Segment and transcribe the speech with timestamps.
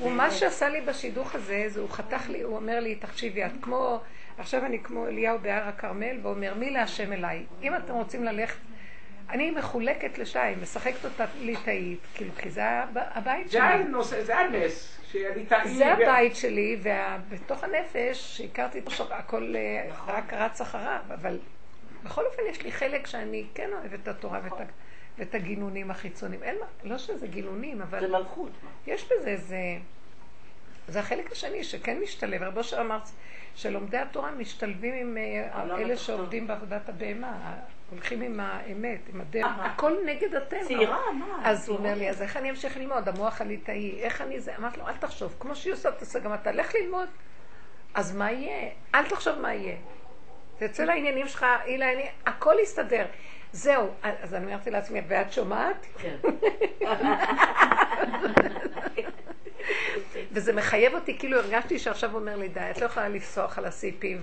[0.00, 3.50] הוא מה שעשה לי בשידוך הזה, זה הוא חתך לי, הוא אומר לי, תקשיבי, את
[3.62, 4.00] כמו,
[4.38, 7.44] עכשיו אני כמו אליהו בהר הכרמל, ואומר, מי להשם אליי?
[7.62, 8.56] אם אתם רוצים ללכת,
[9.30, 12.62] אני מחולקת לשתיים, משחקת אותה ליטאית, כאילו, כי זה
[12.94, 13.60] הבית שלי.
[14.24, 14.96] זה הנס.
[15.76, 21.38] זה הבית שלי, ובתוך הנפש, שהכרתי את הכל אה, רק רץ אחריו, אבל
[22.04, 24.52] בכל אופן יש לי חלק שאני כן אוהבת את התורה ואת,
[25.18, 26.42] ואת הגינונים החיצוניים.
[26.42, 28.00] אין מה, לא שזה גינונים, אבל...
[28.00, 28.50] זה מלכות.
[28.86, 29.58] יש בזה איזה...
[30.88, 32.42] זה החלק השני שכן משתלב.
[32.42, 32.98] רבו אושר אמר
[33.54, 37.56] שלומדי התורה משתלבים עם אה, אלה שעובדים בעבודת הבהמה.
[37.90, 40.64] הולכים עם האמת, עם הדרך, הכל נגד הטבע.
[40.64, 41.40] צעירה, מה?
[41.44, 43.08] אז הוא אומר לי, אז איך אני אמשיך ללמוד?
[43.08, 44.56] המוח הליטאי, איך אני זה?
[44.56, 47.08] אמרתי לו, אל תחשוב, כמו עושה, תעשה גם אתה, לך ללמוד.
[47.94, 48.70] אז מה יהיה?
[48.94, 49.76] אל תחשוב מה יהיה.
[50.58, 53.06] תצא לעניינים שלך, אילן, הכל יסתדר.
[53.52, 55.86] זהו, אז אני אמרתי לעצמי, ואת שומעת?
[55.98, 56.16] כן.
[60.32, 64.22] וזה מחייב אותי, כאילו הרגשתי שעכשיו אומר לי, די, את לא יכולה לפסוח על הסיפים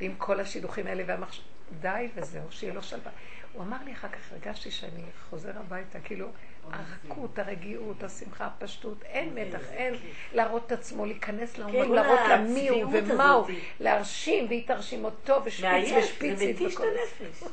[0.00, 1.42] ועם כל השידוכים האלה והמחשב...
[1.80, 3.10] די וזהו, שיהיה לו שלווה.
[3.52, 6.28] הוא אמר לי אחר כך, הרגשתי שאני חוזר הביתה, כאילו,
[6.70, 9.94] הרכות, הרגיעות, השמחה, הפשטות, אין מתח, אין
[10.32, 13.46] להראות את עצמו, להיכנס לאומות, כן, להראות לה מי הוא ומה הוא,
[13.80, 16.38] להרשים, והיא תרשים אותו, ושפיץ ושפיצית.
[16.38, 17.48] זה מתיש את הנפש.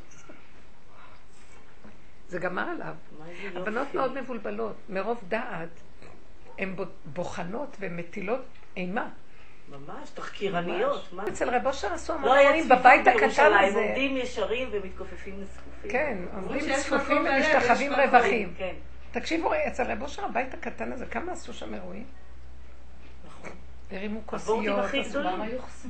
[2.30, 2.94] זה גמר עליו.
[3.56, 5.70] הבנות מאוד מבולבלות, מרוב דעת,
[6.58, 8.46] הן בוחנות ומטילות
[8.78, 9.10] אימה.
[9.70, 11.14] ממש, תחקירניות.
[11.28, 13.80] אצל רב אושר עשו המון המונים בבית הקטן הזה.
[13.80, 15.92] עומדים ישרים ומתכופפים לצפופים.
[15.92, 18.54] כן, עומדים צפופים ומשתחווים רווחים.
[18.58, 18.74] כן.
[19.12, 22.06] תקשיבו, אצל רב אושר הבית הקטן הזה, כמה עשו שם אירועים?
[23.26, 23.52] נכון.
[23.92, 24.76] הרימו כוסיות,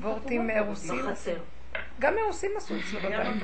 [0.01, 1.05] וורטים רוסים.
[1.99, 3.43] גם מרוסים עשו אצלו בבית.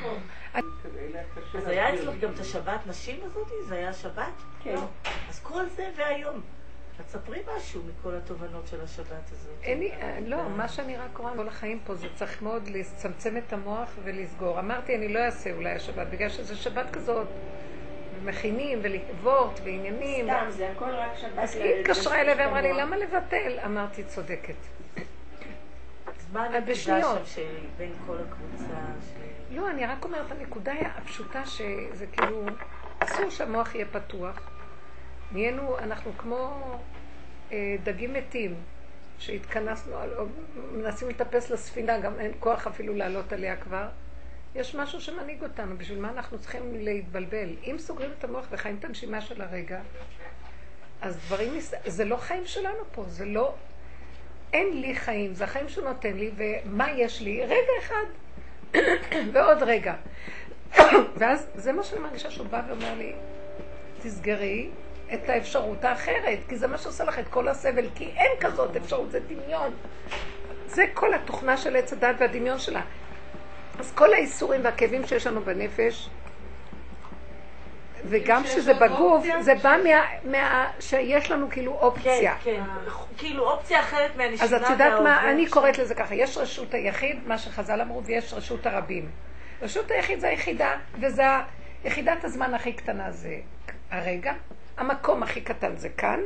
[1.57, 3.53] אז היה אצלך גם את השבת נשים הזאתי?
[3.67, 4.33] זה היה שבת?
[4.63, 4.75] כן.
[5.29, 6.41] אז כל זה והיום.
[7.01, 9.53] את ספרי משהו מכל התובנות של השבת הזאת.
[9.63, 9.91] אין לי,
[10.25, 14.59] לא, מה שאני רק רואה כל החיים פה זה צריך מאוד לצמצם את המוח ולסגור.
[14.59, 17.27] אמרתי, אני לא אעשה אולי השבת, בגלל שזה שבת כזאת.
[18.23, 20.25] מכינים ולוורט ועניינים.
[20.25, 21.31] סתם, זה הכל רק שבת.
[21.37, 23.59] אז היא התקשרה אליי ואמרה לי, למה לבטל?
[23.65, 24.55] אמרתי, צודקת.
[26.35, 28.73] מה הנקודה שם שבין כל הקבוצה?
[29.51, 32.45] לא, אני רק אומרת, הנקודה הפשוטה שזה כאילו,
[32.99, 34.49] אסור שהמוח יהיה פתוח.
[35.31, 36.61] נהיינו, אנחנו כמו
[37.51, 38.55] אה, דגים מתים,
[39.19, 39.95] שהתכנסנו,
[40.71, 43.87] מנסים לטפס לספינה, גם אין כוח אפילו לעלות עליה כבר.
[44.55, 47.49] יש משהו שמנהיג אותנו, בשביל מה אנחנו צריכים להתבלבל?
[47.63, 49.81] אם סוגרים את המוח וחיים את הנשימה של הרגע,
[51.01, 51.53] אז דברים,
[51.85, 53.55] זה לא חיים שלנו פה, זה לא,
[54.55, 57.45] אין לי חיים, זה החיים שהוא נותן לי, ומה יש לי?
[57.45, 58.05] רגע אחד,
[59.33, 59.93] ועוד רגע.
[61.17, 63.13] ואז זה מה שאני מרגישה שהוא בא ואומר לי,
[64.01, 64.69] תסגרי,
[65.13, 69.11] את האפשרות האחרת, כי זה מה שעושה לך את כל הסבל, כי אין כזאת אפשרות,
[69.11, 69.73] זה דמיון.
[70.67, 72.81] זה כל התוכנה של עץ הדת והדמיון שלה.
[73.79, 76.09] אז כל האיסורים והכאבים שיש לנו בנפש,
[78.09, 80.01] וגם שזה בגוף, זה בא מה,
[80.31, 80.71] מה...
[80.79, 82.35] שיש לנו כאילו אופציה.
[82.43, 82.91] כן, כן.
[83.17, 87.27] כאילו אופציה אחרת מהנשימה אז את יודעת מה, אני קוראת לזה ככה, יש רשות היחיד,
[87.27, 89.09] מה שחז"ל אמרו, ויש רשות הרבים.
[89.61, 91.23] רשות היחיד זה היחידה, וזה
[91.85, 93.35] יחידת הזמן הכי קטנה זה
[93.91, 94.33] הרגע,
[94.77, 96.19] המקום הכי קטן זה כאן.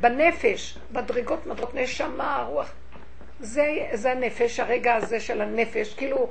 [0.00, 2.72] בנפש, מדרגות מדרגות נשמה, רוח.
[3.40, 5.94] זה, זה הנפש, הרגע הזה של הנפש.
[5.94, 6.30] כאילו,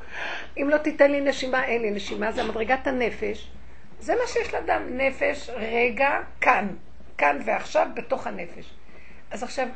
[0.57, 3.51] אם לא תיתן לי נשימה, אין לי נשימה, זה מדרגת הנפש.
[3.99, 6.67] זה מה שיש לאדם, נפש, רגע, כאן.
[7.17, 8.73] כאן ועכשיו, בתוך הנפש.
[9.31, 9.67] אז עכשיו,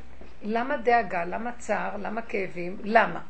[0.43, 1.25] למה דאגה?
[1.25, 1.97] למה צער?
[1.97, 2.77] למה כאבים?
[2.83, 3.21] למה?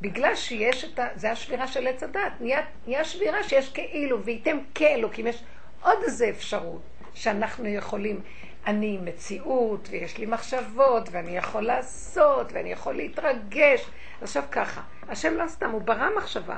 [0.00, 1.06] בגלל שיש את ה...
[1.14, 2.32] זה השבירה של עץ הדת.
[2.40, 5.26] נהיה, נהיה שבירה שיש כאילו, וייתם כאלוקים.
[5.26, 5.44] יש
[5.82, 6.82] עוד איזה אפשרות.
[7.14, 8.20] שאנחנו יכולים,
[8.66, 13.90] אני מציאות, ויש לי מחשבות, ואני יכול לעשות, ואני יכול להתרגש.
[14.22, 16.56] עכשיו ככה, השם לא סתם, הוא ברא מחשבה,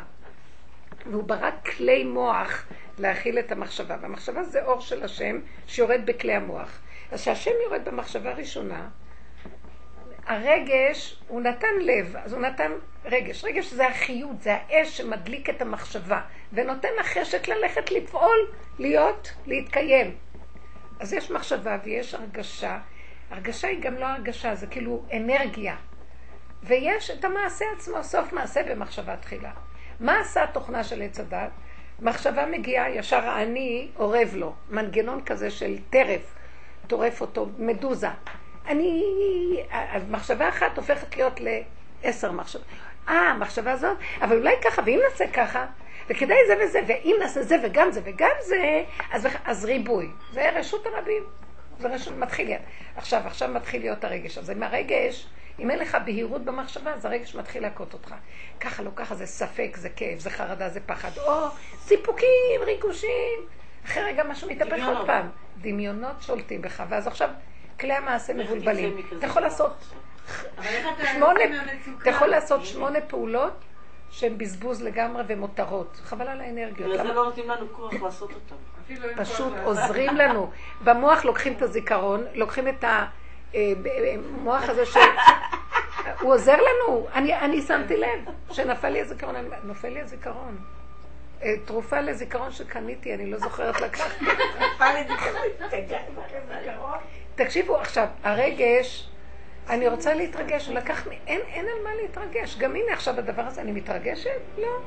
[1.11, 2.67] והוא ברא כלי מוח
[2.99, 6.79] להכיל את המחשבה, והמחשבה זה אור של השם שיורד בכלי המוח.
[7.13, 8.89] אז כשהשם יורד במחשבה הראשונה,
[10.27, 12.73] הרגש, הוא נתן לב, אז הוא נתן
[13.05, 13.45] רגש.
[13.45, 16.21] רגש זה החיות, זה האש שמדליק את המחשבה,
[16.53, 20.17] ונותן לחשק ללכת לפעול, להיות, להתקיים.
[21.01, 22.79] אז יש מחשבה ויש הרגשה.
[23.31, 25.77] הרגשה היא גם לא הרגשה, זה כאילו אנרגיה.
[26.63, 29.51] ויש את המעשה עצמו, סוף מעשה במחשבה תחילה.
[30.01, 31.51] מה עשה התוכנה של עץ הדת?
[32.03, 34.53] מחשבה מגיעה, ישר האני אורב לו.
[34.71, 36.35] מנגנון כזה של טרף,
[36.87, 38.09] טורף אותו, מדוזה.
[38.69, 39.03] אני...
[39.71, 41.41] אז מחשבה אחת הופכת להיות
[42.05, 42.65] לעשר מחשבות.
[43.09, 45.67] אה, המחשבה הזאת, אבל אולי ככה, ואם נעשה ככה,
[46.09, 50.09] וכדאי זה וזה, ואם נעשה זה וגם זה וגם זה, אז, אז ריבוי.
[50.33, 51.23] זה רשות הרבים.
[51.79, 52.51] זה רשות, מתחיל,
[52.97, 54.39] עכשיו, עכשיו מתחיל להיות הרגש.
[54.39, 55.27] אז אם הרגש,
[55.59, 58.15] אם אין לך בהירות במחשבה, אז הרגש מתחיל להכות אותך.
[58.61, 61.11] ככה לא ככה, זה ספק, זה כאב, זה חרדה, זה פחד.
[61.19, 63.39] או סיפוקים, ריגושים.
[63.85, 65.29] אחרי רגע משהו מתהפך עוד פעם.
[65.61, 67.29] דמיונות שולטים בך, ואז עכשיו
[67.81, 69.07] כלי המעשה מבולבלים.
[69.19, 69.73] אתה יכול לעשות
[71.13, 71.41] שמונה,
[72.03, 73.53] אתה יכול לעשות שמונה פעולות
[74.11, 76.01] שהן בזבוז לגמרי ומותרות.
[76.05, 76.91] חבל על האנרגיות.
[76.91, 78.55] בגלל זה לא נותנים לנו כוח לעשות אותן.
[79.17, 80.51] פשוט עוזרים לנו.
[80.85, 82.85] במוח לוקחים את הזיכרון, לוקחים את
[83.55, 84.97] המוח הזה ש...
[86.21, 87.07] הוא עוזר לנו.
[87.15, 88.19] אני, אני שמתי לב
[88.51, 89.35] שנפל לי הזיכרון,
[89.65, 90.59] נופל לי הזיכרון.
[91.43, 94.11] אה, תרופה לזיכרון שקניתי, אני לא זוכרת לקחת.
[97.35, 99.09] תקשיבו, עכשיו, הרגש,
[99.69, 102.59] אני רוצה להתרגש, הוא לקח לי, אין, אין על מה להתרגש.
[102.59, 104.41] גם הנה עכשיו הדבר הזה, אני מתרגשת?
[104.59, 104.79] לא.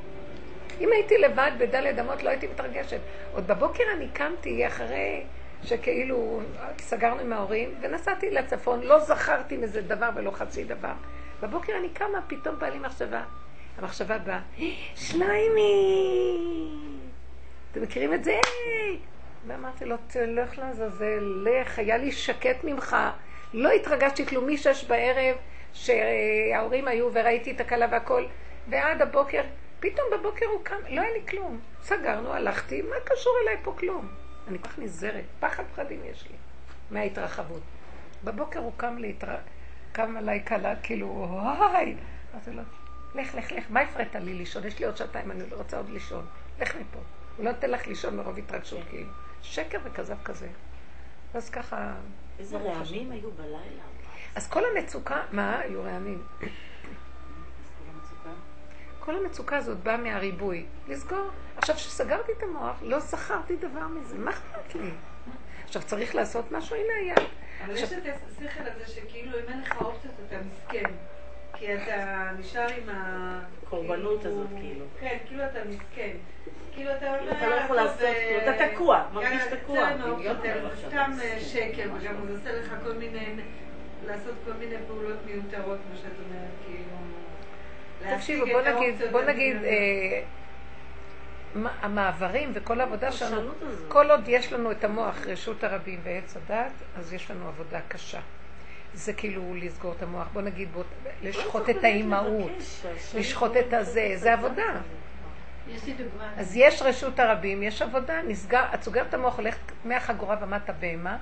[0.80, 3.00] אם הייתי לבד בדלת אמות לא הייתי מתרגשת.
[3.34, 5.24] עוד בבוקר אני קמתי אחרי
[5.66, 6.42] שכאילו
[6.80, 10.94] סגרנו עם ההורים ונסעתי לצפון, לא זכרתי מזה דבר ולא חצי דבר.
[11.42, 13.24] בבוקר אני קמה, פתאום בא לי מחשבה.
[13.78, 14.40] המחשבה באה,
[14.96, 16.70] שליימי!
[17.72, 18.40] אתם מכירים את זה?
[19.48, 22.96] ואמרתי לו, תלך לעזאזל, לך, היה לי שקט ממך.
[23.54, 25.36] לא התרגשתי כלום משש בערב,
[25.74, 28.26] שההורים היו וראיתי את הכלה והכל,
[28.70, 29.42] ועד הבוקר,
[29.80, 31.60] פתאום בבוקר הוא קם, לא היה לי כלום.
[31.82, 34.25] סגרנו, הלכתי, מה קשור אליי פה כלום?
[34.48, 36.36] אני כל כך נזרת, פחד פחדים יש לי
[36.92, 37.62] מההתרחבות.
[38.24, 39.36] בבוקר הוא קם להתר...
[39.92, 41.96] קם עליי כלה, כאילו, וואי!
[42.34, 42.62] אמרתי לו,
[43.16, 44.68] לך, לך, לך, מה הפרעת לי לישון?
[44.68, 46.26] יש לי עוד שעתיים, אני רוצה עוד לישון.
[46.60, 47.00] לך מפה.
[47.38, 49.10] הוא לא נותן לך לישון מרוב התרגשות, כאילו.
[49.42, 50.48] שקר וכזב כזה.
[51.34, 51.96] אז ככה...
[52.40, 53.84] איזה רעמים היו בלילה.
[54.36, 55.60] אז כל המצוקה, מה?
[55.60, 56.22] היו רעמים.
[59.06, 60.66] כל המצוקה הזאת באה מהריבוי.
[60.88, 61.30] לסגור.
[61.58, 64.18] עכשיו, כשסגרתי את המוח, לא זכרתי דבר מזה.
[64.18, 64.90] מה אכפת לי?
[65.66, 66.76] עכשיו, צריך לעשות משהו?
[66.76, 67.16] הנה היה.
[67.66, 70.92] אבל יש את השכל הזה שכאילו אם אין לך אופציות אתה מסכן.
[71.54, 74.86] כי אתה נשאר עם הקורבנות הזאת, כאילו.
[75.00, 76.12] כן, כאילו אתה מסכן.
[76.74, 77.32] כאילו אתה אומר...
[77.32, 78.02] אתה לא יכול לעשות,
[78.44, 79.90] אתה תקוע, מרגיש תקוע.
[80.88, 83.36] סתם אה, שקר, וגם הוא עושה לך כל מיני,
[84.08, 87.15] לעשות כל מיני פעולות מיותרות, מה שאת אומרת, כאילו...
[88.16, 90.22] תקשיבו, בוא נגיד, בוא נגיד, אה,
[91.82, 93.52] המעברים וכל העבודה שלנו,
[93.88, 98.20] כל עוד יש לנו את המוח, רשות הרבים ועץ הדת, אז יש לנו עבודה קשה.
[98.94, 100.84] זה כאילו לסגור את המוח, בוא נגיד, בוא,
[101.24, 102.52] לשחוט את האימהות,
[103.16, 104.82] לשחוט את הזה, זה עבודה.
[106.38, 111.18] אז יש רשות הרבים, יש עבודה, נסגר, את סוגרת את המוח, הולכת מהחגורה ומטה בהמה,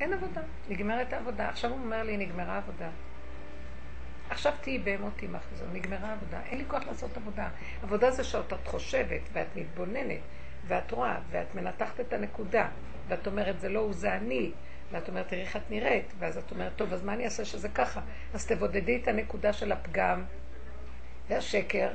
[0.00, 1.48] אין עבודה, נגמרת העבודה.
[1.48, 2.88] עכשיו הוא אומר לי, נגמרה העבודה.
[4.30, 6.40] עכשיו תהיי בהמות עמך וזהו, נגמרה העבודה.
[6.50, 7.48] אין לי כוח לעשות עבודה.
[7.82, 10.20] עבודה זה שאת חושבת, ואת מתבוננת,
[10.66, 12.68] ואת רואה, ואת מנתחת את הנקודה,
[13.08, 14.50] ואת אומרת, זה לא הוא, זה אני.
[14.92, 17.68] ואת אומרת, תראי איך את נראית, ואז את אומרת, טוב, אז מה אני אעשה שזה
[17.68, 18.00] ככה?
[18.34, 20.24] אז תבודדי את הנקודה של הפגם
[21.28, 21.88] והשקר,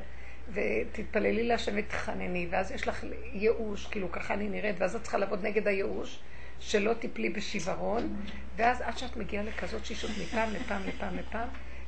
[0.54, 3.04] ותתפללי להשם ותחנני, ואז יש לך
[3.34, 6.20] ייאוש, כאילו ככה אני נראית, ואז את צריכה לעבוד נגד הייאוש,
[6.60, 8.16] שלא תיפלי בשיוורון,
[8.56, 11.48] ואז עד שאת מגיעה לכזאת שישות מפעם לפעם לפעם לפעם,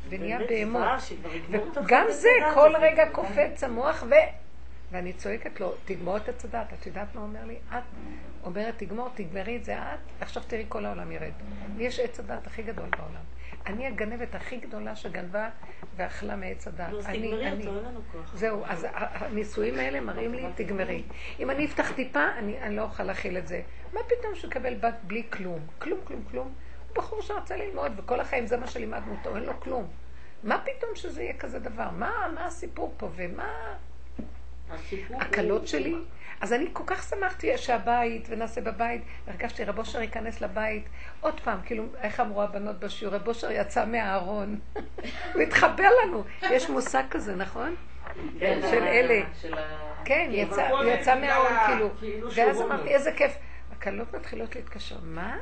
[0.10, 0.88] ונהיה בהמות.
[1.76, 4.14] וגם זה, כל רגע קופץ המוח, ו...
[4.92, 6.74] ואני צועקת לו, תגמור את הצדת.
[6.80, 7.56] את יודעת מה אומר לי?
[7.70, 7.84] את
[8.44, 11.32] אומרת, תגמור, תגמרי את זה את, עכשיו תראי כל העולם ירד.
[11.78, 13.24] ויש עץ הדת הכי גדול בעולם.
[13.66, 15.50] אני הגנבת הכי גדולה שגנבה
[15.96, 16.90] ואכלה מעץ הדת.
[16.90, 18.36] נו, אז תגמרי אותו, אין לנו כוח.
[18.36, 21.04] זהו, אז הנישואים האלה מראים לי, תגמרי.
[21.40, 23.62] אם אני אפתח טיפה, אני לא אוכל להכיל את זה.
[23.94, 25.60] מה פתאום שקבל בת בלי כלום?
[25.80, 26.54] כלום, כלום, כלום.
[26.98, 29.88] בחור שרצה ללמוד, וכל החיים זה מה שלימדנו אותו, אין לו כלום.
[30.44, 31.90] מה פתאום שזה יהיה כזה דבר?
[31.92, 33.76] מה, מה הסיפור פה ומה...
[35.20, 35.96] הקלות שלי.
[36.42, 40.86] אז אני כל כך שמחתי שהבית, ונעשה בבית, הרגשתי רב אושר ייכנס לבית.
[41.22, 43.16] עוד פעם, כאילו, איך אמרו הבנות בשיעור?
[43.16, 44.60] רב אושר יצא מהארון.
[45.34, 46.24] הוא התחבר לנו.
[46.42, 47.76] יש מושג כזה, נכון?
[48.40, 49.22] כן, של אלה.
[50.06, 51.90] כן, יצא מהארון, כאילו.
[52.00, 53.38] כאילו ואז אמרתי, איזה כיף.
[53.72, 54.98] הקלות מתחילות להתקשר.
[55.04, 55.38] מה?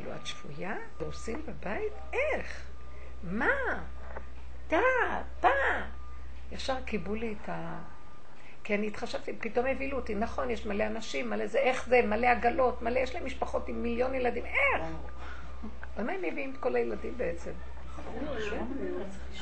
[0.00, 0.76] כאילו, את שבויה?
[1.00, 1.92] ועושים בבית?
[2.12, 2.66] איך?
[3.22, 3.84] מה?
[4.68, 4.80] טה,
[5.40, 5.48] טה.
[6.52, 7.78] ישר קיבלו לי את ה...
[8.64, 12.26] כי אני התחשבתי, פתאום הבילו אותי, נכון, יש מלא אנשים, מלא זה, איך זה, מלא
[12.26, 14.86] עגלות, מלא, יש להם משפחות עם מיליון ילדים, איך?
[15.96, 17.50] על מה הם מביאים את כל הילדים בעצם?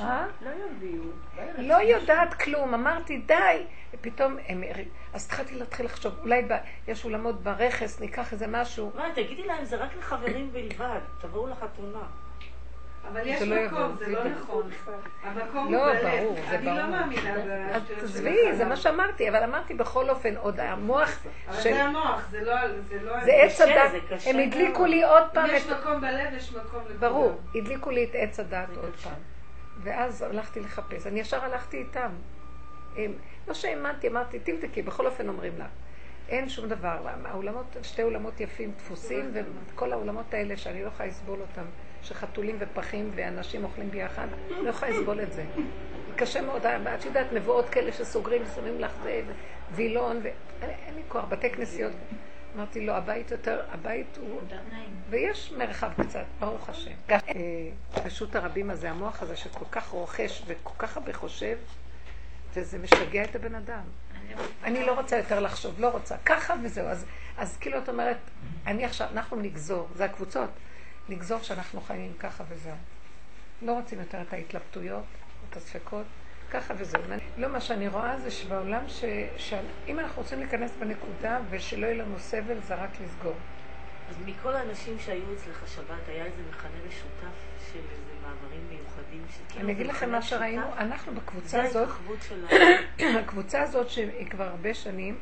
[0.01, 0.25] אה?
[1.57, 4.37] לא יודעת כלום, אמרתי די, ופתאום,
[5.13, 6.47] אז התחלתי להתחיל לחשוב, אולי
[6.87, 8.91] יש אולמות ברכס, ניקח איזה משהו.
[8.95, 12.03] מה, תגידי להם, זה רק לחברים בלבד, תבואו לחתונה.
[13.07, 14.69] אבל יש מקום, זה לא נכון.
[15.23, 16.03] המקום הוא בלב.
[16.03, 16.71] לא, ברור, זה ברור.
[16.71, 21.09] אני לא מאמינה בשטויות של עזבי, זה מה שאמרתי, אבל אמרתי בכל אופן, עוד המוח
[21.09, 21.29] של...
[21.49, 22.55] אבל זה המוח, זה לא...
[23.25, 23.91] זה עץ הדת.
[24.25, 25.51] הם הדליקו לי עוד פעם את...
[25.51, 26.99] יש מקום בלב, יש מקום לכולם.
[26.99, 29.13] ברור, הדליקו לי את עץ הדת עוד פעם.
[29.83, 31.07] ואז הלכתי לחפש.
[31.07, 32.09] אני ישר הלכתי איתם.
[33.47, 35.65] לא שהאמנתי, אמרתי, תבדקי, בכל אופן אומרים לה.
[36.29, 36.97] אין שום דבר.
[37.25, 39.31] האולמות, שתי אולמות יפים, דפוסים,
[39.73, 41.65] וכל האולמות האלה שאני לא יכולה לסבול אותם,
[42.03, 45.43] שחתולים ופחים ואנשים אוכלים ביחד, לא יכולה לסבול את זה.
[46.15, 49.21] קשה מאוד, את יודעת, מבואות כאלה שסוגרים, שמים לך זה,
[49.71, 51.91] וילון, ואין לי כוח, בתי כנסיות.
[52.55, 54.41] אמרתי לו, הבית יותר, הבית הוא...
[55.09, 56.91] ויש מרחב קצת, ברוך השם.
[58.05, 61.57] רשות הרבים הזה, המוח הזה שכל כך רוכש וכל כך הרבה חושב,
[62.53, 63.81] וזה משגע את הבן אדם.
[64.63, 66.15] אני לא רוצה יותר לחשוב, לא רוצה.
[66.25, 66.87] ככה וזהו.
[66.87, 67.05] אז,
[67.37, 68.17] אז כאילו את אומרת,
[68.67, 70.49] אני עכשיו, אנחנו נגזור, זה הקבוצות,
[71.09, 72.75] נגזור שאנחנו חיים ככה וזהו.
[73.61, 75.03] לא רוצים יותר את ההתלבטויות,
[75.49, 76.05] את הספקות,
[76.51, 77.01] ככה וזהו.
[77.37, 79.03] לא, מה שאני רואה זה שבעולם, ש,
[79.37, 83.35] שאם אנחנו רוצים להיכנס בנקודה ושלא יהיה לנו סבל, זה רק לסגור.
[84.09, 87.35] אז מכל האנשים שהיו אצלך שבת, היה איזה מכנה משותף
[87.71, 89.25] של איזה מאמרים מיוחדים?
[89.49, 91.89] כאילו אני אגיד לכם מה שראינו, אנחנו בקבוצה הזאת,
[93.19, 95.17] הקבוצה הזאת שהיא כבר הרבה שנים,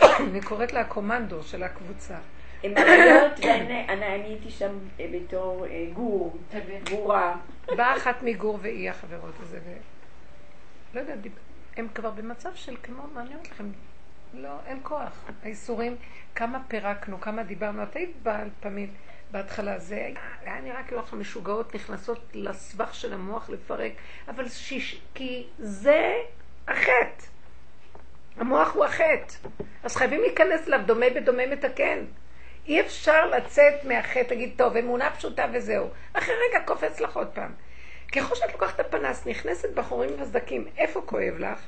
[0.28, 2.18] אני קוראת לה הקומנדו של הקבוצה.
[2.64, 6.36] הן עריות, ואני הייתי שם אה, בתור אה, גור,
[6.90, 7.36] גורה.
[7.66, 9.58] באה אחת מגור והיא החברות הזה,
[10.94, 11.18] לא יודעת,
[11.76, 13.70] הם כבר במצב של כמו, מה אני אומרת לכם,
[14.34, 15.24] לא, אין כוח.
[15.42, 15.96] האיסורים,
[16.34, 17.82] כמה פירקנו, כמה דיברנו.
[17.82, 18.90] את היית בעל פעמים
[19.30, 20.10] בהתחלה, זה
[20.44, 23.92] היה נראה כאילו אנחנו משוגעות נכנסות לסבך של המוח לפרק,
[24.28, 26.12] אבל שיש, כי זה
[26.68, 27.24] החטא.
[28.36, 29.48] המוח הוא החטא.
[29.82, 31.98] אז חייבים להיכנס אליו, דומה בדומה מתקן.
[32.66, 35.88] אי אפשר לצאת מהחטא, תגיד, טוב, אמונה פשוטה וזהו.
[36.12, 37.52] אחרי רגע קופץ לך עוד פעם.
[38.12, 41.58] ככל שאת לוקחת את הפנס, נכנסת בחורים וסדקים, איפה כואב לך?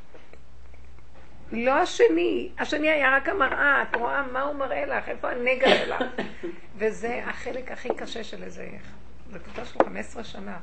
[1.53, 6.05] לא השני, השני היה רק המראה, את רואה מה הוא מראה לך, איפה הנגע שלך.
[6.79, 8.93] וזה החלק הכי קשה של איזה איך.
[9.33, 10.59] זו קבוצה של 15 שנה.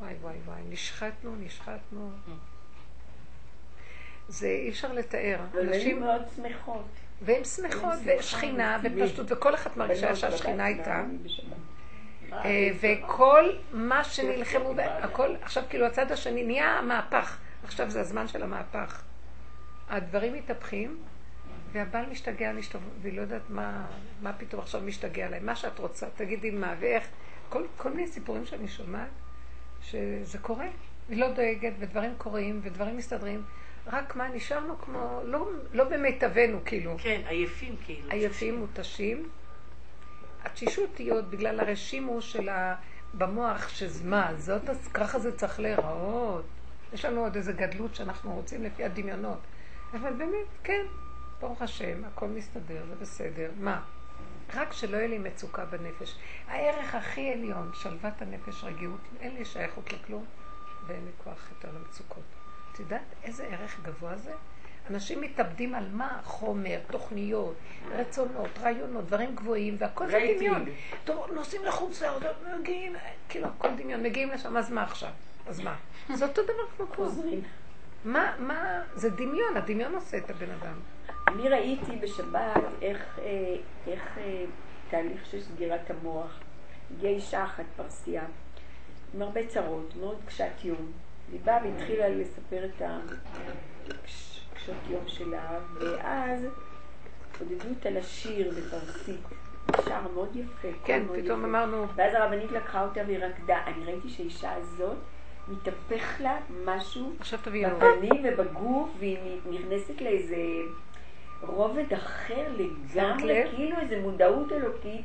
[0.00, 2.10] וואי וואי וואי, נשחטנו, נשחטנו.
[4.28, 5.38] זה אי אפשר לתאר.
[5.52, 6.86] והן מאוד שמחות.
[7.22, 11.04] והן שמחות, ושכינה, ופשטות, וכל אחת מרגישה שהשכינה איתה.
[12.32, 17.38] אה, וכל מה שנלחמו, הכל, עכשיו כאילו הצד השני נהיה המהפך.
[17.64, 19.02] עכשיו זה הזמן של המהפך.
[19.88, 20.98] הדברים מתהפכים,
[21.72, 23.86] והבעל משתגע לשתוב, והיא לא יודעת מה,
[24.22, 25.46] מה פתאום עכשיו משתגע להם.
[25.46, 27.04] מה שאת רוצה, תגידי מה ואיך.
[27.48, 29.08] כל, כל מיני סיפורים שאני שומעת,
[29.82, 30.66] שזה קורה.
[31.08, 33.42] היא לא דואגת, ודברים קורים, ודברים מסתדרים.
[33.86, 36.96] רק מה, נשארנו כמו, לא, לא במיטבנו, כאילו.
[36.98, 38.10] כן, עייפים כאילו.
[38.10, 39.28] עייפים, מותשים.
[40.44, 42.74] התשישות היא עוד בגלל הרשימו של ה...
[43.18, 44.62] במוח, שמה, זאת,
[44.94, 46.44] ככה זה צריך להיראות.
[46.92, 49.38] יש לנו עוד איזו גדלות שאנחנו רוצים לפי הדמיונות.
[49.92, 50.86] אבל באמת, כן,
[51.40, 53.50] ברוך השם, הכל מסתדר, זה בסדר.
[53.60, 53.82] מה?
[54.54, 56.16] רק שלא יהיה לי מצוקה בנפש.
[56.48, 60.24] הערך הכי עליון, שלוות הנפש, רגיעות, אין לי שייכות לכלום,
[60.86, 62.43] ואין לי כוח יותר למצוקות.
[62.74, 64.32] את יודעת איזה ערך גבוה זה?
[64.90, 66.20] אנשים מתאבדים על מה?
[66.24, 67.54] חומר, תוכניות,
[67.90, 70.64] רצונות, רעיונות, דברים גבוהים, והכל זה דמיון.
[71.04, 72.96] טוב, נוסעים לחוץ לארץ, מגיעים,
[73.28, 75.10] כאילו, הכל דמיון, מגיעים לשם, אז מה עכשיו?
[75.46, 75.76] אז מה?
[76.14, 77.06] זה אותו דבר כמו פה.
[78.04, 80.80] מה, מה, זה דמיון, הדמיון עושה את הבן אדם.
[81.28, 84.44] אני ראיתי בשבת איך, אה, איך אה,
[84.90, 86.40] תהליך של סגירת המוח.
[86.90, 88.24] הגיעה אישה אחת פרסייה,
[89.14, 90.92] עם הרבה צרות, מאוד קשת יום.
[91.34, 92.82] היא באה והתחילה לספר את
[93.88, 96.46] הקשות יום שלה, ואז
[97.40, 99.20] עודדו אותה לשיר בפרסית.
[99.84, 100.68] שר מאוד יפה.
[100.84, 101.48] כן, פתאום יפה.
[101.48, 101.86] אמרנו...
[101.94, 103.58] ואז הרבנית לקחה אותה והיא רקדה.
[103.66, 104.96] אני ראיתי שהאישה הזאת
[105.48, 110.36] מתהפך לה משהו בפנים ובגוף, והיא נכנסת לאיזה
[111.40, 115.04] רובד אחר לגמרי, כאילו איזה מודעות אלוקית.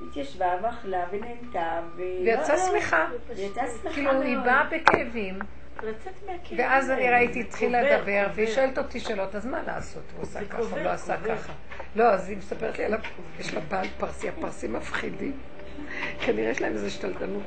[0.00, 3.06] התיישבה ואכלה ונהנתה, ויצאה שמחה.
[3.36, 5.38] ויצאה שמחה כאילו היא באה בכאבים.
[6.56, 10.02] ואז אני ראיתי, התחילה לדבר, והיא שואלת אותי שאלות, אז מה לעשות?
[10.16, 11.52] הוא עושה ככה, לא עשה ככה.
[11.96, 12.98] לא, אז היא מספרת לי עליו,
[13.38, 15.38] יש לה בעל פרסי, הפרסים מפחידים.
[16.20, 17.42] כנראה יש להם איזו שתלטנות.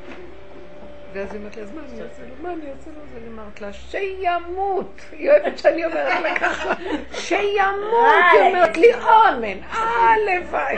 [1.14, 2.36] ואז היא אומרת לי, אז מה אני אעשה לו?
[2.42, 3.02] מה אני אעשה לו?
[3.04, 5.02] אז אני אומרת לה, שימות!
[5.12, 6.74] היא אוהבת שאני אומרת לה ככה,
[7.12, 7.54] שימות!
[8.34, 10.78] היא אומרת לי, אמן, הלוואי.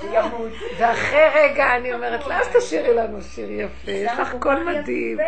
[0.00, 0.52] שימות.
[0.78, 5.18] ואחרי רגע אני אומרת לה, אז תשאירי לנו שיר יפה, יש לך קול מדהים.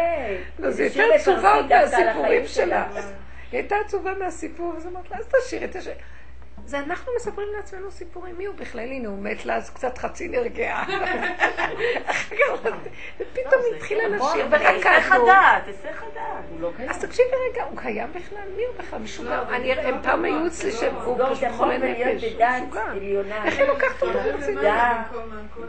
[0.64, 2.86] אז היא הייתה עצובה מהסיפורים שלה.
[3.52, 5.98] היא הייתה עצובה מהסיפור, אז אמרת לה, אז תשאירי, תשאירי.
[6.70, 8.38] זה אנחנו מספרים לעצמנו סיפורים.
[8.38, 8.80] מי הוא בכלל?
[8.80, 10.86] הנה, הוא מת לה, אז קצת חצי נרגעה.
[13.20, 14.68] ופתאום היא התחילה לשיר, ורקדנו.
[14.68, 16.44] היסח הדעת, היסח הדעת.
[16.60, 18.42] לא אז תקשיבי רגע, הוא קיים בכלל?
[18.56, 18.98] מי הוא בכלל?
[18.98, 19.42] משוגע.
[19.82, 22.24] הם פעם היו אצלי שהוא פשוט חולה נפש.
[22.24, 22.56] משוגע.
[23.44, 24.64] איך היא לוקחת אותו ברצינות?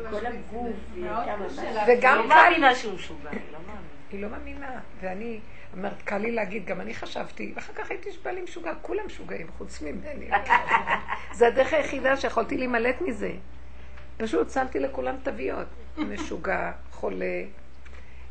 [0.10, 0.75] כל הגוף,
[1.88, 3.29] וגם לא מאמינה שהוא משוגע.
[4.12, 4.79] היא לא מאמינה.
[5.01, 5.39] ואני...
[5.74, 9.48] אומרת, קל לי להגיד, גם אני חשבתי, ואחר כך הייתי שבא לי משוגע, כולם משוגעים,
[9.58, 10.30] חוץ ממני.
[11.38, 13.32] זה הדרך היחידה שיכולתי להימלט מזה.
[14.18, 15.68] פשוט שמתי לכולם תוויות.
[15.98, 17.44] משוגע, חולה.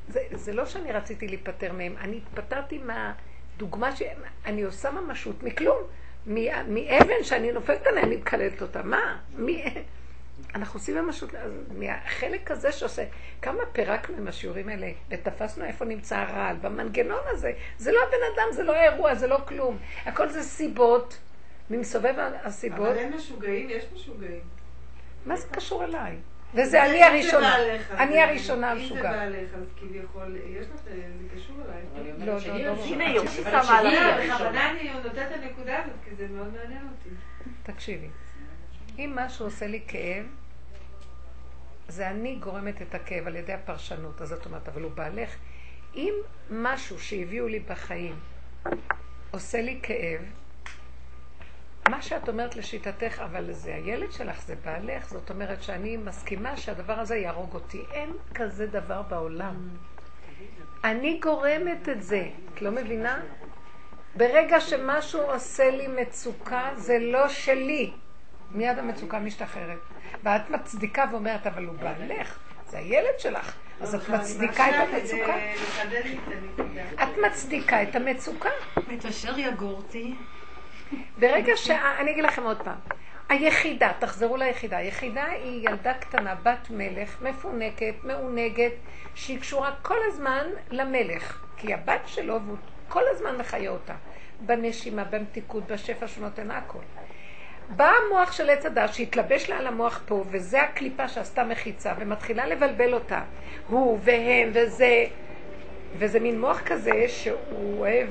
[0.09, 5.78] זה, זה לא שאני רציתי להיפטר מהם, אני התפטרתי מהדוגמה שאני עושה ממשות מכלום.
[6.26, 8.82] מאבן שאני נופלת עליה, אני מקללת אותה.
[8.82, 9.18] מה?
[9.37, 9.64] מי...
[10.54, 11.30] אנחנו עושים ממשות,
[11.75, 13.04] מהחלק הזה שעושה,
[13.42, 17.52] כמה פירקנו עם השיעורים האלה, ותפסנו איפה נמצא הרעל, במנגנון הזה.
[17.78, 19.78] זה לא הבן אדם, זה לא האירוע, זה לא כלום.
[20.07, 21.19] הכל זה סיבות,
[21.71, 22.14] ממסובב
[22.45, 22.88] הסיבות.
[22.88, 24.40] אבל אין משוגעים, יש משוגעים.
[25.26, 26.16] מה זה קשור אליי?
[26.54, 27.57] וזה אני הראשונה.
[27.90, 29.04] אני הראשונה המשוגעת.
[29.04, 30.90] אם זה בעליך, אז כביכול, יש לך, זה
[31.35, 32.19] קשור אלייך.
[32.19, 32.85] לא, לא, לא.
[32.85, 33.87] הנה יופי שמה על
[34.26, 37.11] בכוונה אני נותנת את הנקודה הזאת, כי זה מאוד מעניין אותי.
[37.62, 38.09] תקשיבי.
[38.99, 40.25] אם משהו עושה לי כאב,
[41.90, 44.23] זה אני גורמת את הכאב על ידי הפרשנות.
[44.23, 45.37] אז זאת אומרת, אבל הוא בעלך.
[45.94, 46.14] אם
[46.50, 48.14] משהו שהביאו לי בחיים
[49.30, 50.20] עושה לי כאב,
[51.88, 57.00] מה שאת אומרת לשיטתך, אבל זה הילד שלך, זה בעלך, זאת אומרת שאני מסכימה שהדבר
[57.00, 57.85] הזה יהרוג אותי.
[57.92, 59.68] אין כזה דבר בעולם.
[60.85, 62.28] אני גורמת את זה.
[62.54, 63.23] את לא מבינה?
[64.16, 67.92] ברגע שמשהו עושה לי מצוקה, זה לא שלי.
[68.54, 69.78] מיד המצוקה משתחררת.
[70.23, 73.57] ואת מצדיקה ואומרת, אבל הוא בעלך, זה הילד שלך.
[73.80, 75.37] אז את מצדיקה את המצוקה.
[77.02, 78.49] את מצדיקה את המצוקה.
[78.95, 80.14] את אשר יגורתי.
[81.19, 81.71] ברגע ש...
[81.71, 82.78] אני אגיד לכם עוד פעם.
[83.28, 84.76] היחידה, תחזרו ליחידה.
[84.76, 88.73] היחידה היא ילדה קטנה, בת מלך, מפונקת, מעונגת,
[89.14, 91.42] שהיא קשורה כל הזמן למלך.
[91.57, 92.57] כי הבת שלו, והוא
[92.88, 93.95] כל הזמן מחיה אותה.
[94.40, 96.78] בנשימה, במתיקות, בשפע שנותן הכל.
[97.76, 102.46] בא המוח של עץ הדת שהתלבש לה על המוח פה, וזה הקליפה שעשתה מחיצה, ומתחילה
[102.46, 103.22] לבלבל אותה.
[103.68, 105.04] הוא והם וזה,
[105.98, 108.09] וזה מין מוח כזה שהוא אוהב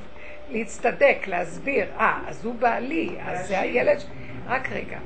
[0.49, 1.85] להצטדק, להסביר.
[1.97, 3.97] אה, אז הוא בעלי, אז זה הילד...
[4.47, 4.99] רק רגע.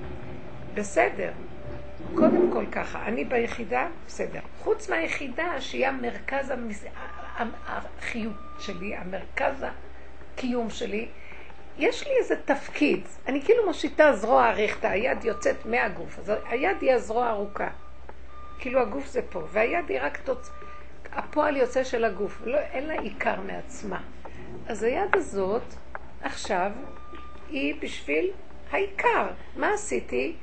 [0.73, 1.31] בסדר.
[2.15, 4.39] קודם כל ככה, אני ביחידה, בסדר.
[4.59, 6.85] חוץ מהיחידה שהיא המרכז המס...
[7.67, 9.65] החיות שלי, המרכז
[10.35, 11.07] הקיום שלי,
[11.77, 16.93] יש לי איזה תפקיד, אני כאילו מושיטה זרוע אריכתא, היד יוצאת מהגוף, אז היד היא
[16.93, 17.67] הזרוע הארוכה.
[18.59, 20.49] כאילו הגוף זה פה, והיד היא רק תוצ...
[21.11, 24.01] הפועל יוצא של הגוף, לא, אין לה עיקר מעצמה.
[24.67, 25.63] אז היד הזאת,
[26.21, 26.71] עכשיו,
[27.49, 28.31] היא בשביל
[28.71, 29.27] העיקר.
[29.55, 30.35] מה עשיתי?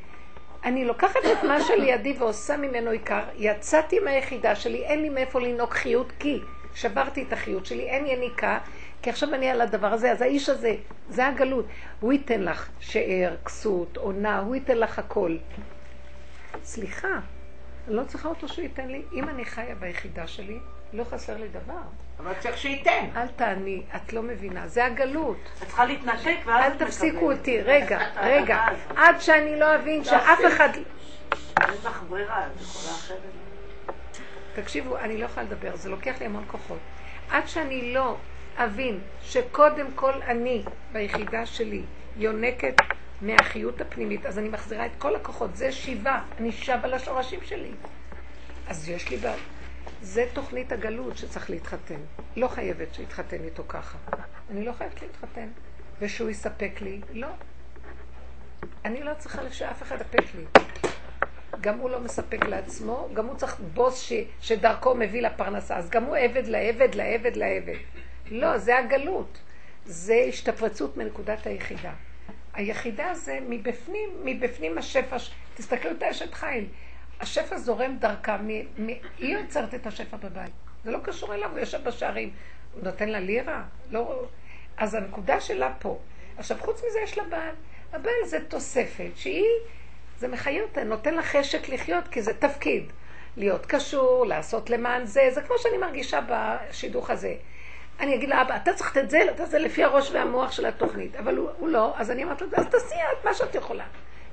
[0.64, 5.70] אני לוקחת את מה שלידי ועושה ממנו עיקר, יצאתי מהיחידה שלי, אין לי מאיפה לנהוג
[5.70, 6.40] חיות, כי
[6.74, 8.58] שברתי את החיות שלי, אין יניקה,
[9.02, 10.74] כי עכשיו אני על הדבר הזה, אז האיש הזה,
[11.08, 11.66] זה הגלות.
[12.00, 15.36] הוא ייתן לך שאר, כסות, עונה, הוא ייתן לך הכל.
[16.64, 17.08] סליחה,
[17.88, 19.02] אני לא צריכה אותו שהוא ייתן לי.
[19.12, 20.58] אם אני חיה ביחידה שלי,
[20.92, 21.80] לא חסר לי דבר.
[22.18, 23.04] אבל צריך שייתן.
[23.16, 25.36] אל תעני, את לא מבינה, זה הגלות.
[25.62, 27.98] את צריכה להתנתק ואז אל תפסיקו אותי, רגע,
[28.32, 28.66] רגע.
[28.96, 30.68] עד שאני לא אבין שאף אחד...
[30.76, 33.18] יש לך ברירה, את יכולה אחרת.
[34.54, 36.78] תקשיבו, אני לא יכולה לדבר, זה לוקח לי המון כוחות.
[37.30, 38.16] עד שאני לא
[38.56, 41.82] אבין שקודם כל אני, ביחידה שלי,
[42.16, 42.74] יונקת
[43.20, 47.70] מהחיות הפנימית, אז אני מחזירה את כל הכוחות, זה שיבה, אני שבה לשורשים שלי.
[48.68, 49.38] אז יש לי בעל.
[50.02, 52.00] זה תוכנית הגלות שצריך להתחתן.
[52.36, 53.98] לא חייבת שיתחתן איתו ככה.
[54.50, 55.48] אני לא חייבת להתחתן.
[56.00, 57.28] ושהוא יספק לי, לא.
[58.84, 60.44] אני לא צריכה שאף אחד יספק לי.
[61.60, 66.04] גם הוא לא מספק לעצמו, גם הוא צריך בוס ש, שדרכו מביא לפרנסה, אז גם
[66.04, 67.78] הוא עבד לעבד, לעבד, לעבד.
[68.30, 69.38] לא, זה הגלות.
[69.84, 71.92] זה השתפרצות מנקודת היחידה.
[72.54, 75.16] היחידה זה מבפנים, מבפנים השפע,
[75.54, 76.66] תסתכלו את האשת חיל.
[77.20, 78.88] השפע זורם דרכה, מ, מ,
[79.18, 80.52] היא יוצרת את השפע בבית.
[80.84, 82.30] זה לא קשור אליו, הוא יושב בשערים.
[82.74, 83.62] הוא נותן לה לירה?
[83.90, 84.24] לא...
[84.76, 85.98] אז הנקודה שלה פה.
[86.38, 87.54] עכשיו, חוץ מזה יש לה בעל.
[87.92, 89.44] הבעל זה תוספת, שהיא,
[90.18, 92.84] זה מחיה אותה, נותן לה חשק לחיות, כי זה תפקיד.
[93.36, 97.34] להיות קשור, לעשות למען זה, זה כמו שאני מרגישה בשידוך הזה.
[98.00, 101.16] אני אגיד לאבא, אתה צריך זה, אתה זה לפי הראש והמוח של התוכנית.
[101.16, 103.84] אבל הוא, הוא לא, אז אני אמרתי לו, אז תעשי את מה שאת יכולה.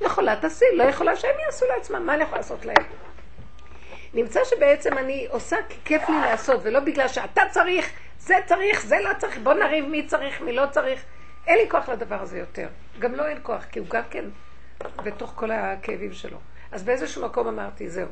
[0.01, 2.85] יכולה, תעשי, לא יכולה, שהם יעשו לעצמם, מה אני יכולה לעשות להם?
[4.13, 8.99] נמצא שבעצם אני עושה כי כיף לי לעשות, ולא בגלל שאתה צריך, זה צריך, זה
[9.03, 11.03] לא צריך, בוא נריב מי צריך, מי לא צריך.
[11.47, 12.67] אין לי כוח לדבר הזה יותר.
[12.99, 14.25] גם לא אין כוח, כי הוא גם כן
[15.03, 16.37] בתוך כל הכאבים שלו.
[16.71, 18.07] אז באיזשהו מקום אמרתי, זהו.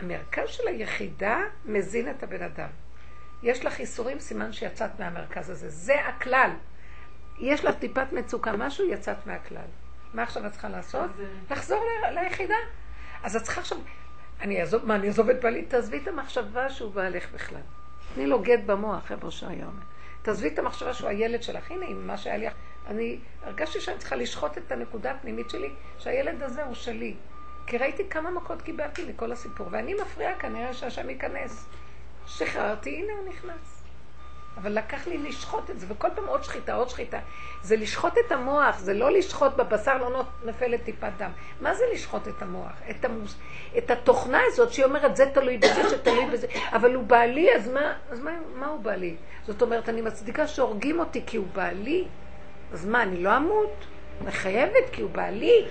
[0.00, 2.68] המרכז של היחידה מזין את הבן אדם.
[3.42, 5.68] יש לך איסורים, סימן שיצאת מהמרכז הזה.
[5.68, 6.50] זה הכלל.
[7.38, 9.68] יש לך טיפת מצוקה, משהו, יצאת מהכלל.
[10.14, 11.10] מה עכשיו את צריכה לעשות?
[11.50, 12.54] לחזור ליחידה.
[13.22, 13.78] אז את צריכה עכשיו...
[14.40, 15.62] אני אעזוב, מה, אני אעזוב את בעלי?
[15.62, 17.60] תעזבי את המחשבה שהוא בעלך בכלל.
[18.14, 19.82] תני לו גט במוח, רב ראש אומר.
[20.22, 21.70] תעזבי את המחשבה שהוא הילד שלך.
[21.70, 22.46] הנה, עם מה שהיה לי...
[22.86, 27.14] אני הרגשתי שאני צריכה לשחוט את הנקודה הפנימית שלי, שהילד הזה הוא שלי.
[27.66, 31.66] כי ראיתי כמה מכות קיבלתי מכל הסיפור, ואני מפריעה כנראה שהשם ייכנס.
[32.26, 33.76] שחררתי, הנה הוא נכנס.
[34.56, 37.18] אבל לקח לי לשחוט את זה, וכל פעם עוד שחיטה, עוד שחיטה.
[37.62, 41.30] זה לשחוט את המוח, זה לא לשחוט בבשר, לא נופלת טיפת דם.
[41.60, 42.72] מה זה לשחוט את המוח?
[42.90, 43.36] את, המוס...
[43.78, 47.94] את התוכנה הזאת שהיא אומרת, זה תלוי בזה, שתלוי בזה, אבל הוא בעלי, אז מה,
[48.10, 49.16] אז מה, מה הוא בעלי?
[49.46, 52.04] זאת אומרת, אני מצדיקה שהורגים אותי כי הוא בעלי,
[52.72, 53.86] אז מה, אני לא אמות?
[54.24, 55.66] מחייבת כי הוא בעלי.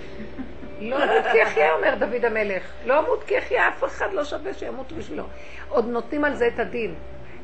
[0.80, 2.62] לא אמות כי אחיה, אומר דוד המלך.
[2.84, 5.26] לא אמות כי אחיה, אף אחד לא שווה שימות בשבילו.
[5.68, 6.94] עוד נותנים על זה את הדין.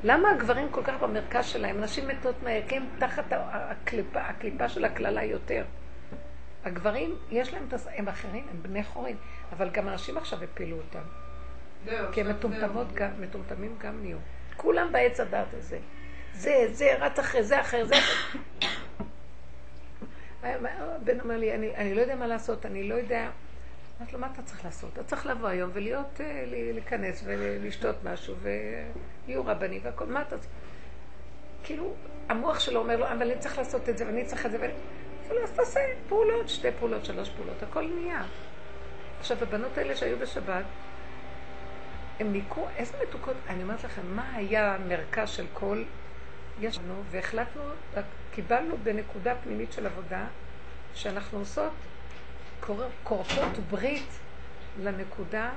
[0.04, 1.80] למה הגברים כל כך במרכז שלהם?
[1.80, 2.34] נשים מתות
[2.70, 5.64] הם תחת הקליפה, הקליפה של הקללה יותר.
[6.64, 9.16] הגברים, יש להם, הם אחרים, הם בני חורים,
[9.52, 11.02] אבל גם הנשים עכשיו הפילו אותם.
[12.12, 12.28] כי הם
[13.18, 14.18] מטומטמים גם נהיו.
[14.56, 15.78] כולם בעץ הדעת הזה.
[16.32, 17.94] זה, זה, רץ אחרי זה, אחרי זה.
[21.04, 23.30] בן אומר לי, אני, אני לא יודע מה לעשות, אני לא יודע...
[23.98, 24.90] אמרתי לו, מה אתה צריך לעשות?
[24.92, 28.34] אתה צריך לבוא היום ולהיות, אה, להיכנס ולשתות משהו,
[29.26, 30.50] ויהיו רבנים והכל, מה אתה צריך?
[31.64, 31.94] כאילו,
[32.28, 34.72] המוח שלו אומר לו, אבל אני צריך לעשות את זה ואני צריך את זה, ואני...
[35.44, 38.22] אז תעשה פעולות, שתי פעולות, שלוש פעולות, הכל נהיה.
[39.20, 40.64] עכשיו, הבנות האלה שהיו בשבת,
[42.20, 45.82] הם ניקו, איזה מתוקות, אני אומרת לכם, מה היה המרכז של כל...
[46.60, 47.62] יש לנו, והחלטנו,
[48.34, 50.24] קיבלנו בנקודה פנימית של עבודה,
[50.94, 51.72] שאנחנו עושות
[53.04, 54.08] כורתות ברית
[54.80, 55.50] לנקודה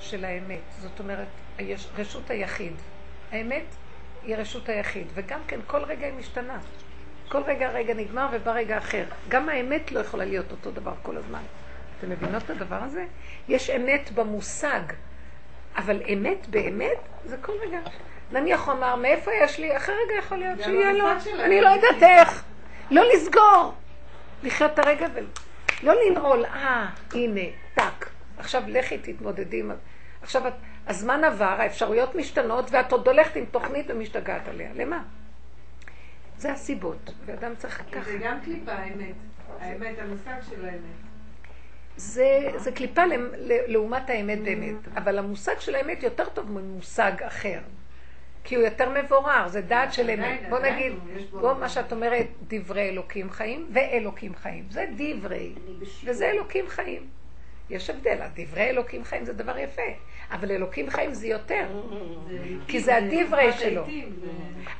[0.00, 0.60] של האמת.
[0.78, 2.72] זאת אומרת, יש רשות היחיד.
[3.32, 3.64] האמת
[4.22, 6.58] היא רשות היחיד, וגם כן כל רגע היא משתנה.
[7.28, 9.04] כל רגע רגע נגמר ובא רגע אחר.
[9.28, 11.42] גם האמת לא יכולה להיות אותו דבר כל הזמן.
[11.98, 13.06] אתם מבינות את הדבר הזה?
[13.48, 14.80] יש אמת במושג,
[15.76, 17.80] אבל אמת באמת זה כל רגע.
[18.32, 19.76] נניח הוא אמר, מאיפה יש לי?
[19.76, 21.04] אחרי רגע יכול להיות שיהיה לו,
[21.38, 22.44] אני לא יודעת איך.
[22.90, 23.74] לא לסגור.
[24.42, 25.18] לחיות את הרגע ו...
[25.82, 27.40] לא לנעול, אה, הנה,
[27.74, 28.10] טאק.
[28.38, 29.62] עכשיו לכי תתמודדי.
[30.22, 30.42] עכשיו
[30.86, 34.70] הזמן עבר, האפשרויות משתנות, ואת עוד הולכת עם תוכנית ומשתגעת עליה.
[34.74, 35.02] למה?
[36.38, 38.04] זה הסיבות, ואדם צריך ככה.
[38.04, 39.14] זה גם קליפה, האמת.
[39.60, 40.80] האמת, המושג של האמת.
[41.96, 43.02] זה, זה קליפה
[43.66, 47.58] לעומת האמת באמת, אבל המושג של האמת יותר טוב ממושג אחר.
[48.44, 50.40] כי הוא יותר מבורר, זה דעת של אמת.
[50.48, 50.92] בוא נגיד,
[51.30, 54.64] בוא מה שאת אומרת, דברי אלוקים חיים ואלוקים חיים.
[54.70, 55.52] זה דברי,
[56.04, 57.06] וזה אלוקים חיים.
[57.70, 59.82] יש הבדל, דברי אלוקים חיים זה דבר יפה,
[60.30, 61.66] אבל אלוקים חיים זה יותר,
[62.68, 63.84] כי זה הדברי שלו.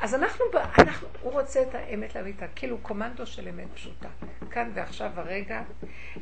[0.01, 0.45] אז אנחנו,
[0.79, 4.09] אנחנו, הוא רוצה את האמת לאמיתה, כאילו קומנדו של אמת פשוטה,
[4.51, 5.63] כאן ועכשיו הרגע,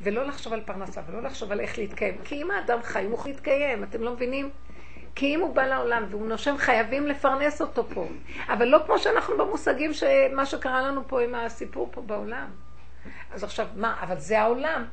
[0.03, 3.31] ולא לחשוב על פרנסה, ולא לחשוב על איך להתקיים, כי אם האדם חי, הוא יכול
[3.31, 4.51] להתקיים, אתם לא מבינים?
[5.21, 8.07] כי אם הוא בא לעולם והוא נושם, חייבים לפרנס אותו פה.
[8.49, 12.47] אבל לא כמו שאנחנו במושגים שמה שקרה לנו פה עם הסיפור פה בעולם.
[13.33, 14.85] אז עכשיו, מה, אבל זה העולם.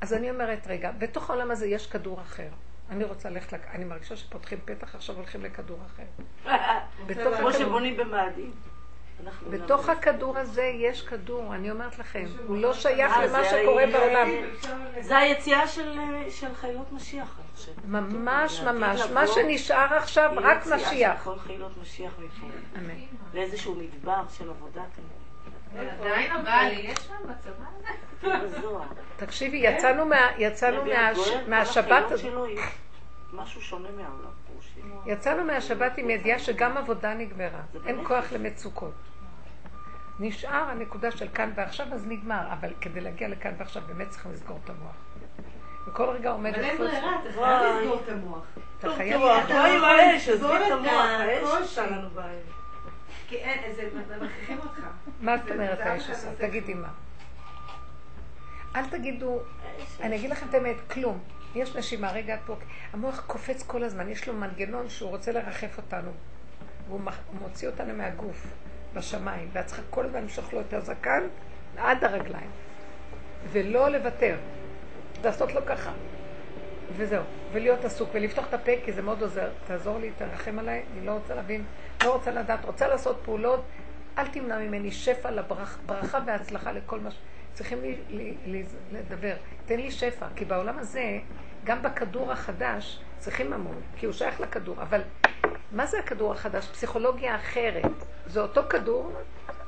[0.00, 2.48] אז אני אומרת, רגע, בתוך העולם הזה יש כדור אחר.
[2.90, 3.60] אני רוצה ללכת, לק...
[3.74, 6.52] אני מרגישה שפותחים פתח, עכשיו הולכים לכדור אחר.
[7.38, 8.52] כמו שבונים במאדים.
[9.50, 14.28] בתוך הכדור הזה יש כדור, אני אומרת לכם, הוא לא שייך אה, למה שקורה בעולם.
[15.00, 15.66] זה היציאה
[16.30, 17.38] של חיות משיח.
[17.84, 20.70] ממש ממש, מה שנשאר עכשיו, רק משיח.
[20.70, 22.46] היא יציאה של כל חיות משיח מפה.
[23.34, 24.82] לאיזשהו מדבר של עבודה
[25.78, 27.64] עדיין הבעלי, יש שם בצבא
[29.16, 29.62] תקשיבי,
[30.38, 30.84] יצאנו
[31.46, 32.48] מהשבת הזאת.
[33.32, 34.30] משהו שונה מהעולם.
[35.06, 37.60] יצאנו מהשבת עם ידיעה שגם עבודה נגמרה.
[37.86, 38.92] אין כוח למצוקות.
[40.20, 42.52] נשאר הנקודה של כאן ועכשיו, אז נגמר.
[42.52, 45.09] אבל כדי להגיע לכאן ועכשיו, באמת צריכים לסגור את המוח.
[45.86, 46.54] וכל רגע עומדת...
[46.54, 48.44] אבל אין ברירה, אתה חייב לסגור את המוח.
[48.78, 49.22] אתה חייב...
[49.22, 51.06] עזבי את המוח.
[53.28, 54.80] כי אין, זה מכריחים אותך.
[55.20, 56.28] מה זאת אומרת האש עושה?
[56.38, 56.88] תגידי מה.
[58.76, 59.38] אל תגידו,
[60.00, 61.18] אני אגיד לכם את האמת, כלום.
[61.54, 62.56] יש נשימה, רגע פה,
[62.92, 66.10] המוח קופץ כל הזמן, יש לו מנגנון שהוא רוצה לרחף אותנו.
[66.88, 67.00] והוא
[67.40, 68.46] מוציא אותנו מהגוף,
[68.94, 71.22] בשמיים, ואת צריכה כל הזמן למשוך לו את הזקן
[71.76, 72.50] עד הרגליים.
[73.52, 74.36] ולא לוותר,
[75.24, 75.92] לעשות לו ככה.
[76.96, 79.48] וזהו, ולהיות עסוק, ולפתוח את הפה, כי זה מאוד עוזר.
[79.66, 81.64] תעזור לי, תרחם עליי, אני לא רוצה להבין,
[82.04, 83.64] לא רוצה לדעת, רוצה לעשות פעולות,
[84.18, 87.14] אל תמנע ממני שפע לברכה והצלחה לכל מה ש...
[87.52, 89.34] צריכים לי, לי, לי, לדבר.
[89.66, 91.18] תן לי שפע, כי בעולם הזה,
[91.64, 94.82] גם בכדור החדש, צריכים ממון, כי הוא שייך לכדור.
[94.82, 95.00] אבל
[95.72, 96.68] מה זה הכדור החדש?
[96.68, 97.92] פסיכולוגיה אחרת.
[98.26, 99.12] זה אותו כדור,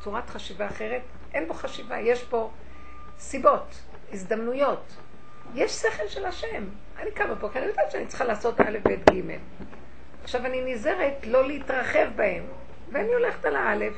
[0.01, 1.03] צורת חשיבה אחרת,
[1.35, 2.51] אין בו חשיבה, יש בו
[3.19, 4.97] סיבות, הזדמנויות.
[5.55, 6.65] יש שכל של השם.
[6.99, 9.39] אני קמה בבוקר, אני יודעת שאני צריכה לעשות א', ב', ג'.
[10.23, 12.45] עכשיו אני נזהרת לא להתרחב בהם,
[12.93, 13.95] ואני הולכת על האלף.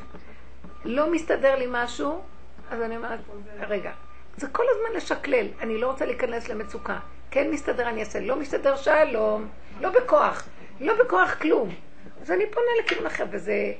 [0.84, 2.22] לא מסתדר לי משהו,
[2.70, 3.18] אז אני אומרת,
[3.60, 3.92] רגע,
[4.36, 6.98] זה כל הזמן לשקלל, אני לא רוצה להיכנס למצוקה.
[7.30, 9.48] כן מסתדר, אני אעשה, לא מסתדר, שלום,
[9.80, 10.48] לא בכוח,
[10.80, 11.74] לא בכוח כלום.
[12.22, 13.72] אז אני פונה לכיוון אחר, וזה...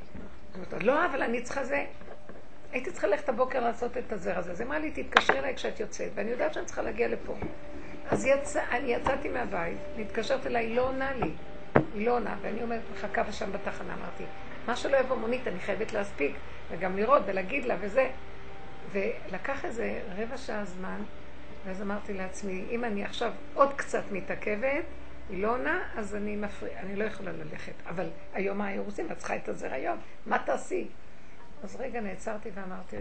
[0.80, 1.84] לא, אבל אני צריכה זה.
[2.74, 4.50] הייתי צריכה ללכת הבוקר לעשות את הזר הזה.
[4.50, 7.34] אז אמרה לי, תתקשרי אליי כשאת יוצאת, ואני יודעת שאני צריכה להגיע לפה.
[8.10, 11.30] אז יצא, אני יצאתי מהבית, מתקשרת אליי, היא לא עונה לי.
[11.94, 14.24] היא לא עונה, ואני אומרת, מחכה שם בתחנה, אמרתי,
[14.66, 16.36] מה שלא יבוא מונית, אני חייבת להספיק,
[16.70, 18.10] וגם לראות ולהגיד לה וזה.
[18.92, 21.02] ולקח איזה רבע שעה זמן,
[21.66, 24.84] ואז אמרתי לעצמי, אם אני עכשיו עוד קצת מתעכבת,
[25.30, 27.72] היא לא עונה, אז אני מפריע, אני לא יכולה ללכת.
[27.88, 29.06] אבל היום מה היו רוצים?
[29.12, 30.88] את צריכה את הזר היום, מה תעשי?
[31.64, 32.96] אז רגע נעצרתי ואמרתי,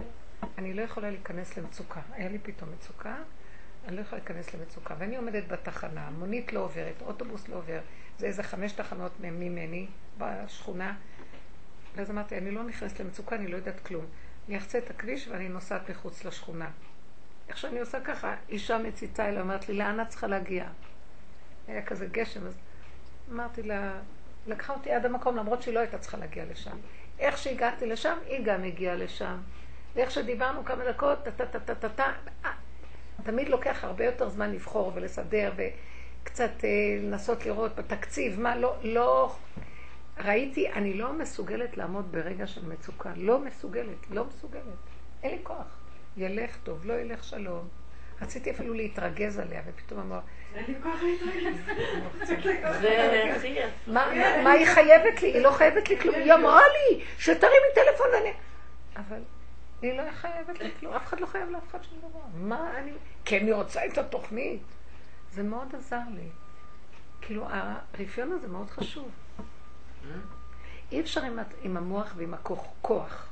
[0.58, 2.02] אני לא יכולה להיכנס למצוקה.
[2.12, 3.16] היה לי פתאום מצוקה,
[3.88, 4.96] אני לא יכולה להיכנס למצוקה.
[4.98, 7.80] ואני עומדת בתחנה, מונית לא עוברת, אוטובוס לא עובר,
[8.18, 10.96] זה איזה חמש תחנות ממני בשכונה.
[11.96, 14.06] ואז אמרתי, אני לא נכנסת למצוקה, אני לא יודעת כלום.
[14.48, 16.70] אני אחצה את הכביש ואני נוסעת מחוץ לשכונה.
[17.50, 20.66] איך שאני עושה ככה, אישה מציצה אליי, אומרת לי, לאן את צריכה להגיע?
[21.68, 22.58] היה כזה גשם, אז
[23.32, 24.00] אמרתי לה,
[24.48, 26.78] לקחה אותי עד המקום, למרות שהיא לא הייתה צריכה להגיע לשם.
[27.20, 29.38] איך שהגעתי לשם, היא גם הגיעה לשם.
[29.96, 32.12] ואיך שדיברנו כמה דקות, טה-טה-טה-טה-טה,
[33.24, 36.70] תמיד לוקח הרבה יותר זמן לבחור ולסדר וקצת אה,
[37.02, 39.36] לנסות לראות בתקציב, מה לא, לא...
[40.18, 43.12] ראיתי, אני לא מסוגלת לעמוד ברגע של מצוקה.
[43.16, 44.64] לא מסוגלת, לא מסוגלת.
[45.24, 45.78] אין לי כוח.
[46.18, 47.68] ילך טוב, לא ילך שלום.
[48.22, 50.20] רציתי אפילו להתרגז עליה, ופתאום אמר...
[50.56, 50.74] הכי
[54.44, 55.28] מה היא חייבת לי?
[55.34, 56.16] היא לא חייבת לי כלום.
[56.16, 58.34] היא אמרה לי שתרימי טלפון ואני...
[58.96, 59.20] אבל
[59.82, 60.94] היא לא חייבת לי כלום.
[60.94, 62.20] אף אחד לא חייב לאף אחד שום דבר.
[62.34, 62.92] מה אני...
[63.26, 64.62] כן, אני רוצה את התוכנית.
[65.32, 66.28] זה מאוד עזר לי.
[67.22, 69.10] כאילו, הרפיון הזה מאוד חשוב.
[70.92, 71.22] אי אפשר
[71.64, 73.30] עם המוח ועם הכוח.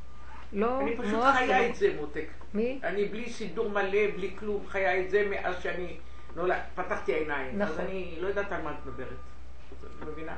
[0.54, 2.28] לא אני פשוט חיה את זה, מותק.
[2.54, 2.80] מי?
[2.84, 5.98] אני בלי סידור מלא, בלי כלום, חיה את זה מאז שאני
[6.76, 7.60] פתחתי עיניים.
[7.60, 7.74] נכון.
[7.74, 9.08] אז אני לא יודעת על מה את מדברת.
[10.00, 10.36] את מבינה?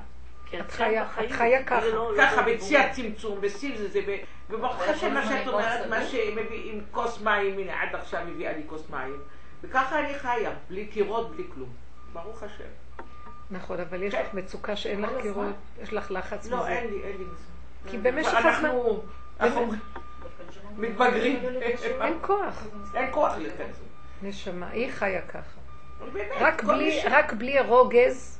[0.61, 1.85] את חיה ככה.
[1.85, 3.99] לא- לא ככה, בשיא הצמצום, בשיא זה,
[4.49, 8.63] וברוך השם מה שאת אומרת, מה שמביא עם כוס מים, הנה עד עכשיו הביאה לי
[8.67, 9.17] כוס מים,
[9.63, 11.69] וככה אני חיה, בלי קירות, בלי כלום.
[12.13, 12.63] ברוך השם.
[13.51, 14.21] נכון, אבל יש כן.
[14.21, 16.55] לך מצוקה שאין לך קירות, יש לך לחץ מזה.
[16.55, 17.25] לא, אין לי, אין לי.
[17.91, 18.69] כי במשך הזמן...
[19.39, 19.73] אנחנו
[20.77, 21.39] מתבגרים.
[22.01, 22.63] אין כוח.
[22.95, 23.65] אין כוח יותר.
[24.21, 25.62] נשמה, היא חיה ככה.
[27.05, 28.39] רק בלי רוגז.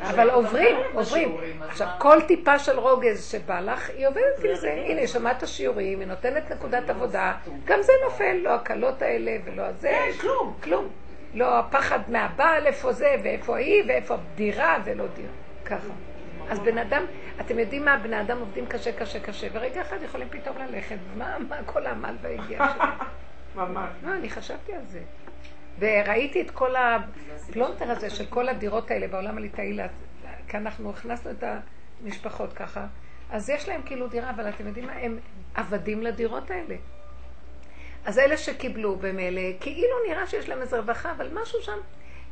[0.00, 1.36] אבל עוברים, עוברים.
[1.68, 4.72] עכשיו, כל טיפה של רוגז שבא לך, היא עובדת עם זה.
[4.72, 9.88] הנה, שמעת שיעורים, היא נותנת נקודת עבודה, גם זה נופל, לא הקלות האלה ולא הזה.
[9.88, 10.54] אין, כלום.
[10.62, 10.88] כלום.
[11.34, 15.28] לא הפחד מהבעל, איפה זה, ואיפה היא, ואיפה דירה ולא דירה.
[15.64, 15.88] ככה.
[16.50, 17.04] אז בן אדם,
[17.40, 20.96] אתם יודעים מה, בני אדם עובדים קשה, קשה, קשה, ורגע אחד יכולים פתאום ללכת.
[21.16, 22.86] מה, מה כל העמל והיגיע שלי?
[23.56, 23.90] ממש.
[24.02, 25.00] לא, אני חשבתי על זה.
[25.78, 29.78] וראיתי את כל הפלונטר הזה של כל הדירות האלה בעולם הליטאי,
[30.48, 31.44] כי אנחנו הכנסנו את
[32.02, 32.86] המשפחות ככה,
[33.30, 35.18] אז יש להם כאילו דירה, אבל אתם יודעים מה, הם
[35.54, 36.76] עבדים לדירות האלה.
[38.04, 41.78] אז אלה שקיבלו במילא, כאילו נראה שיש להם איזה רווחה, אבל משהו שם,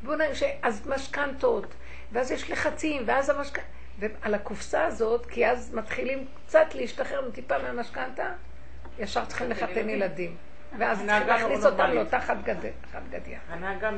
[0.02, 1.74] בואו נראה, אז משכנתות,
[2.12, 8.33] ואז יש לחצים, ואז המשכנתות, ועל הקופסה הזאת, כי אז מתחילים קצת להשתחרר טיפה מהמשכנתה,
[8.98, 10.37] ישר צריכים לחתן ילדים.
[10.79, 12.37] ואז צריכים להכניס אותם לאותה חד
[13.11, 13.39] גדיה.
[13.51, 13.91] הנהגה.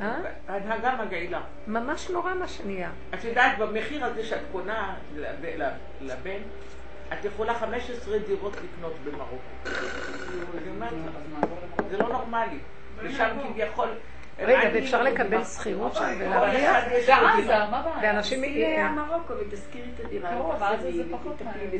[0.00, 0.16] אה?
[0.48, 1.40] הנהגה מגעילה.
[1.66, 2.90] ממש נורא מה שנהיה.
[3.14, 4.94] את יודעת, במחיר הזה שאת קונה
[6.00, 6.40] לבן,
[7.12, 9.70] את יכולה 15 דירות לקנות במרוקו.
[11.90, 12.58] זה לא נורמלי.
[13.02, 13.88] ושם כביכול...
[14.38, 16.84] רגע, ואפשר לקבל שכירות שם ולהרוויח?
[17.08, 18.14] בעזה, מה בעיה?
[18.14, 18.42] ואנשים...
[18.96, 20.30] מרוקו ותזכירי את הדירה.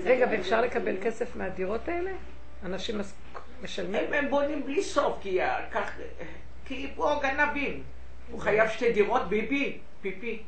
[0.04, 2.10] רגע, ואפשר לקבל כסף מהדירות האלה?
[2.64, 2.98] אנשים
[3.62, 4.12] משלמים?
[4.12, 5.18] הם בונים בלי סוף,
[6.64, 7.82] כי פה גנבים.
[8.30, 10.42] הוא חייב שתי דירות, ביבי, פיפי.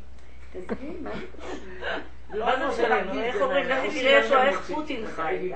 [2.33, 5.53] לא, לא, זה איך אומרים, לכי תראה איך פוטין חי.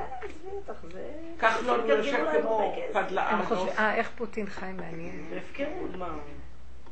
[1.39, 3.41] כחלון יושב כמו פדלאה.
[3.79, 5.31] אה, איך פוטין חי מעניין.
[5.37, 6.19] הפקרות, מה?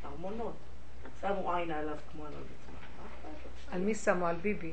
[0.05, 0.55] ארמונות.
[1.21, 2.33] שמו עין עליו כמו על
[3.73, 4.27] על מי שמו?
[4.27, 4.73] על ביבי.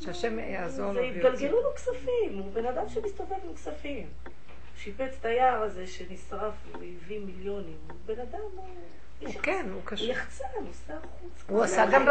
[0.00, 0.94] שהשם יעזור לו.
[0.94, 4.06] זה התגלגלו לו כספים, הוא בן אדם שמסתובב עם כספים.
[4.76, 7.76] שיפץ את היער הזה שנשרף, הוא הביא מיליונים.
[7.88, 8.64] הוא בן אדם, הוא...
[9.20, 10.06] הוא כן, הוא קשור.
[10.06, 11.44] הוא יחצן, הוא שר חוץ.
[11.48, 12.06] הוא עשה גם.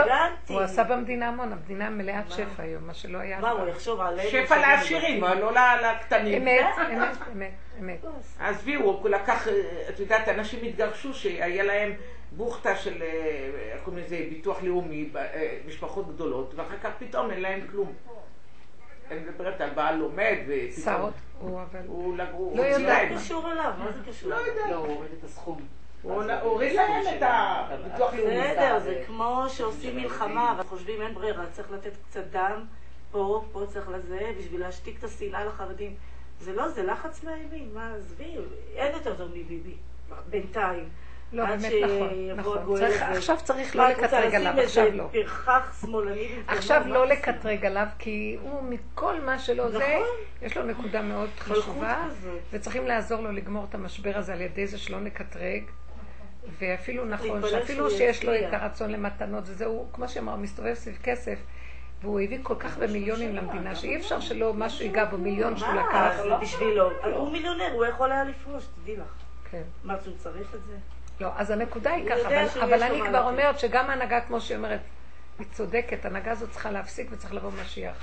[0.48, 3.40] הוא עשה במדינה המון, המדינה מלאת שפע היום, מה שלא היה.
[3.40, 4.30] מה, הוא יחשוב עלינו?
[4.30, 6.42] שפע לעשירים, אבל לא לקטנים.
[6.48, 8.06] אמת, אמת, אמת, אמת.
[8.40, 9.48] עזבי, הוא לקח,
[9.90, 11.94] את יודעת, אנשים התגרשו שהיה להם
[12.32, 13.04] בוכטה של,
[13.72, 15.10] איך קוראים לזה, ביטוח לאומי,
[15.68, 17.94] משפחות גדולות, ואחר כך פתאום אין להם כלום.
[19.12, 21.12] אני מדברת על בעל לומד, ופתאום...
[21.40, 21.80] הוא אבל...
[21.88, 22.18] הוא
[22.58, 23.04] לא יודע.
[23.10, 23.74] מה קשור אליו?
[23.78, 24.30] מה זה קשור?
[24.30, 24.62] לא יודע.
[24.70, 25.62] לא, הוא הוריד את הסכום.
[26.02, 28.40] הוא הוריד להם את הביטוח לאומי.
[28.40, 32.66] בסדר, זה כמו שעושים מלחמה, וחושבים אין ברירה, צריך לתת קצת דם,
[33.12, 35.96] פה, פה צריך לזה, בשביל להשתיק את השנאה לחרדים.
[36.40, 38.36] זה לא, זה לחץ מהימין, מה, עזבי,
[38.76, 39.76] אין יותר טוב מביבי,
[40.30, 40.90] בינתיים.
[41.34, 42.78] לא, באמת נכון, נכון.
[42.78, 45.10] צריך, עכשיו צריך לא לקטרג עליו, עכשיו לא.
[46.48, 50.08] עכשיו לא לקטרג עליו, כי הוא מכל מה שלא זה, נכון.
[50.42, 52.08] יש לו נקודה מאוד חשובה,
[52.52, 55.64] וצריכים לעזור לו לגמור את המשבר הזה על ידי זה שלא נקטרג.
[56.60, 61.40] ואפילו נכון, שאפילו שיש לו את הרצון למתנות, וזהו, כמו שאמר, מסתובב סביב כסף,
[62.02, 65.74] והוא הביא כל כך הרבה מיליונים למדינה, שאי אפשר שלא משהו ייגע בו, מיליון שהוא
[65.74, 66.20] לקח.
[66.30, 66.90] מה, בשבילו.
[67.16, 69.14] הוא מיליונר, הוא יכול היה לפרוש, תדעי לך.
[69.52, 69.64] כן.
[69.84, 70.78] מה, שהוא צריך את זה?
[71.22, 74.80] לא, אז הנקודה היא ככה, אבל אני כבר אומרת שגם ההנהגה, כמו שהיא אומרת,
[75.40, 77.96] היא צודקת, ההנהגה הזאת צריכה להפסיק וצריך לבוא משיח.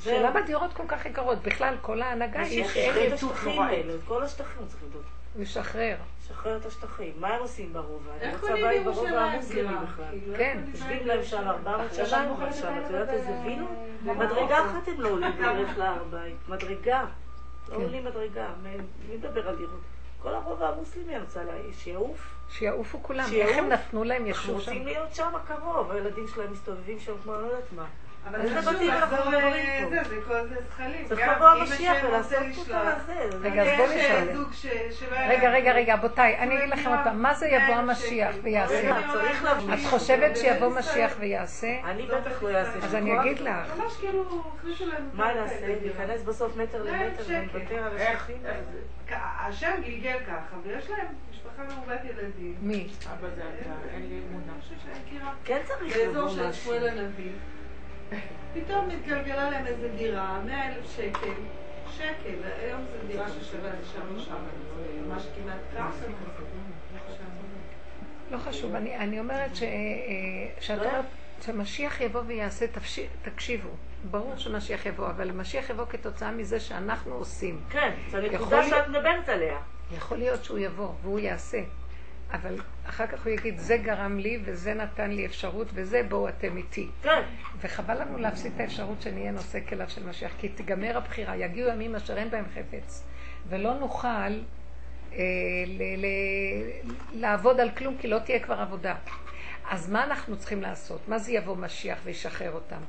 [0.00, 1.42] שלמה דירות כל כך יקרות?
[1.42, 5.02] בכלל, כל ההנהגה היא שאין את השטחים האלה, את כל השטחים צריך לדאוג.
[5.34, 5.96] הוא ישחרר.
[6.22, 7.12] לשחרר את השטחים.
[7.20, 8.12] מה הם עושים ברובע?
[8.20, 10.36] איך קונים בירושלים המוסלמי בכלל.
[10.36, 12.06] כן, יושבים להם שם 400 שנה
[12.52, 12.78] שם.
[12.84, 13.70] את יודעת איזה וילות?
[14.02, 16.48] מדרגה אחת הם לא עולים בדרך להר הבית.
[16.48, 17.04] מדרגה.
[17.68, 18.46] לא עולים מדרגה.
[18.62, 19.80] מי מדבר על דירות?
[20.22, 21.40] כל הרובע המוסלמי אני רוצה
[21.72, 22.35] שיעוף.
[22.48, 23.24] שיעופו כולם.
[23.32, 24.52] איך הם נתנו להם ישוב שם?
[24.52, 25.90] אנחנו רוצים להיות שם קרוב.
[25.90, 27.84] הילדים שלהם מסתובבים שם כמו אני לא יודעת מה.
[28.28, 31.04] אבל זה חשוב לחזור לזה, זה כל זה זכלים.
[31.08, 33.38] צריך לבוא המשיח ולעשות אותו לזה.
[33.42, 34.28] רגע, אז בואו נשאל.
[35.28, 38.98] רגע, רגע, רגע, רבותיי, אני אגיד לכם פעם, מה זה יבוא המשיח ויעשה?
[39.74, 41.80] את חושבת שיבוא משיח ויעשה?
[41.84, 42.78] אני בטח לא אעשה.
[42.86, 43.76] אז אני אגיד לך.
[43.76, 44.24] ממש כאילו,
[45.12, 45.66] מה נעשה?
[45.82, 48.42] להיכנס בסוף מטר למטר ונוותר על השטחים?
[49.10, 51.06] השם גלגל ככה, ויש להם
[51.46, 52.54] משפחה מרובת ילדים.
[52.60, 52.88] מי?
[53.12, 54.52] אבא זה אתה, אין לי אמונה.
[55.44, 57.32] כן צריך באזור של שמואל הנביא.
[58.54, 61.32] פתאום מתגלגלה להם איזה דירה, מאה אלף שקל,
[61.90, 64.48] שקל, היום זו דירה ששווה איזה שלוש ארבע,
[65.06, 66.06] ממש כמעט ככה.
[68.30, 69.62] לא חשוב, אני, אני אומרת ש,
[70.60, 71.04] שאת אומרת
[71.42, 73.00] שמשיח יבוא ויעשה, תפש...
[73.22, 73.68] תקשיבו,
[74.10, 77.60] ברור שמשיח יבוא, אבל משיח יבוא כתוצאה מזה שאנחנו עושים.
[77.70, 79.58] כן, זו נקודה שאת מדברת עליה.
[79.90, 81.60] יכול להיות שהוא יבוא והוא יעשה.
[82.32, 86.56] אבל אחר כך הוא יגיד, זה גרם לי וזה נתן לי אפשרות וזה בואו אתם
[86.56, 86.88] איתי.
[87.02, 87.22] כן.
[87.60, 91.94] וחבל לנו להפסיד את האפשרות שנהיה נושא כליו של משיח, כי תיגמר הבחירה, יגיעו ימים
[91.94, 93.04] אשר אין בהם חפץ,
[93.48, 94.38] ולא נוכל אה,
[95.66, 98.94] ל- ל- לעבוד על כלום, כי לא תהיה כבר עבודה.
[99.70, 101.08] אז מה אנחנו צריכים לעשות?
[101.08, 102.80] מה זה יבוא משיח וישחרר אותם?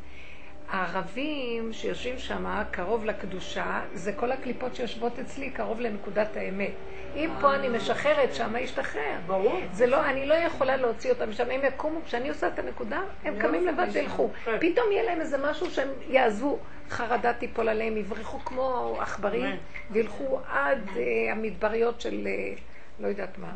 [0.69, 6.71] הערבים שיושבים שם קרוב לקדושה, זה כל הקליפות שיושבות אצלי קרוב לנקודת האמת.
[7.15, 9.17] אם פה אני משחררת, שם ישתחרר.
[9.27, 9.59] ברור.
[9.71, 11.49] זה לא, אני לא יכולה להוציא אותם משם.
[11.51, 14.29] הם יקומו, כשאני עושה את הנקודה, הם קמים לבד וילכו.
[14.43, 16.59] פתאום יהיה להם איזה משהו שהם יעזבו.
[16.89, 19.55] חרדה תיפול עליהם, יברחו כמו עכברים,
[19.91, 22.53] וילכו עד אה, המדבריות של אה,
[22.99, 23.51] לא יודעת מה.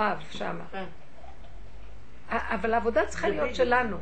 [0.00, 0.64] רב שמה.
[2.30, 3.96] אבל העבודה צריכה להיות שלנו.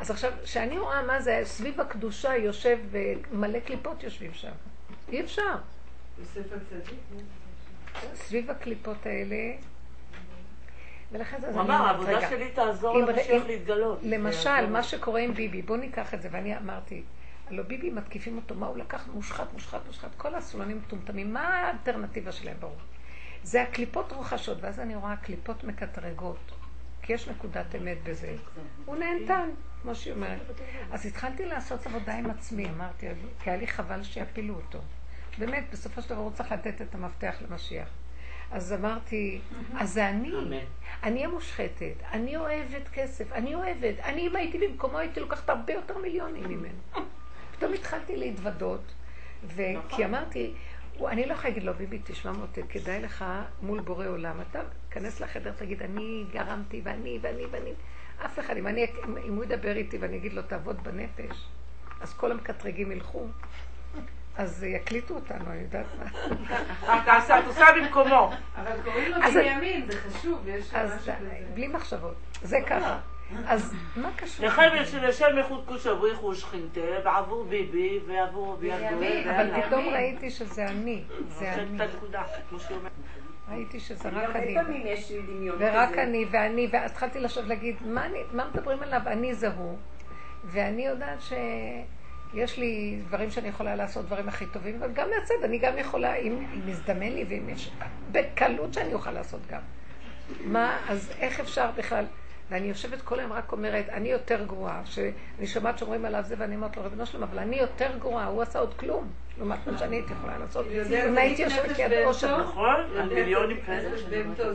[0.00, 4.52] אז עכשיו, כשאני רואה מה זה, סביב הקדושה יושב ומלא קליפות יושבים שם.
[5.08, 5.56] אי אפשר.
[6.22, 6.98] הצדיק.
[8.14, 9.36] סביב הקליפות האלה,
[11.12, 11.48] ולכן זה...
[11.48, 13.98] הוא אמר, העבודה שלי תעזור למשיח להתגלות.
[14.02, 17.02] למשל, מה שקורה עם ביבי, בואו ניקח את זה, ואני אמרתי,
[17.48, 19.08] הלוא ביבי מתקיפים אותו, מה הוא לקח?
[19.14, 22.76] מושחת, מושחת, מושחת, כל השמאלנים מטומטמים, מה האלטרנטיבה שלהם ברור?
[23.42, 26.52] זה הקליפות רוחשות, ואז אני רואה קליפות מקטרגות,
[27.02, 28.34] כי יש נקודת אמת בזה.
[28.84, 29.48] הוא נהנתן,
[29.84, 30.40] כמו שהיא אומרת.
[30.92, 33.06] אז התחלתי לעשות עבודה עם עצמי, אמרתי,
[33.42, 34.78] כי היה לי חבל שיפילו אותו.
[35.38, 37.88] באמת, בסופו של דבר הוא צריך לתת את המפתח למשיח.
[38.50, 39.40] אז אמרתי,
[39.78, 40.32] אז זה אני,
[41.02, 45.98] אני המושחתת, אני אוהבת כסף, אני אוהבת, אני אם הייתי במקומו הייתי לוקחת הרבה יותר
[45.98, 47.06] מיליונים ממנו.
[47.56, 48.92] פתאום התחלתי להתוודות,
[49.88, 50.54] כי אמרתי,
[51.06, 53.24] אני לא יכולה להגיד לו, ביבי, תשמע מותק, כדאי לך
[53.62, 54.40] מול בורא עולם.
[54.50, 57.72] אתה כנס לחדר, תגיד, אני גרמתי, ואני, ואני, ואני.
[58.24, 58.86] אף אחד, אם, אני,
[59.26, 61.46] אם הוא ידבר איתי ואני אגיד לו, תעבוד בנפש,
[62.00, 63.26] אז כל המקטרגים ילכו.
[64.36, 67.38] אז יקליטו אותנו, אני יודעת מה.
[67.38, 68.30] את עושה במקומו.
[68.56, 71.14] אבל קוראים לו בנימין, זה חשוב, יש משהו בזה.
[71.54, 72.14] בלי מחשבות.
[72.42, 72.98] זה ככה.
[73.46, 74.46] אז מה קשור?
[74.46, 80.66] לחבל של השם איכות כוש אבריחו שכינתה, ועבור ביבי, ועבור ביגוי, אבל פתאום ראיתי שזה
[80.66, 81.78] אני, זה אני.
[83.48, 84.54] ראיתי שזה רק הרבה אני.
[84.54, 86.02] פעמים יש לי דמיון ורק כזה.
[86.02, 89.00] אני, ואני, ואז התחלתי לשבת להגיד, מה, אני, מה מדברים עליו?
[89.06, 89.76] אני זה הוא.
[90.44, 95.58] ואני יודעת שיש לי דברים שאני יכולה לעשות, דברים הכי טובים, אבל גם מהצד, אני
[95.58, 97.70] גם יכולה, אם, אם מזדמן לי, ואם יש...
[98.12, 99.60] בקלות שאני אוכל לעשות גם.
[100.44, 102.04] מה, אז איך אפשר בכלל?
[102.50, 106.56] ואני יושבת כל היום רק אומרת, אני יותר גרועה, שאני שומעת שאומרים עליו זה, ואני
[106.56, 109.96] אומרת לו, ריבונו שלום, אבל אני יותר גרועה, הוא עשה עוד כלום, לעומת מה שאני
[109.96, 110.66] הייתי יכולה לעשות.
[110.70, 111.90] יודע, אם הייתי יושבת ליד.
[111.90, 112.38] בהמתו.
[112.38, 112.74] נכון?
[113.14, 113.90] מיליונים כאלה.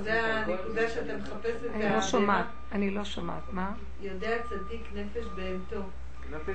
[0.03, 3.71] זה הנקודה שאתה מחפש את אני לא שומעת, אני לא שומעת, מה?
[4.01, 5.82] יודע צדיק נפש בהמתו.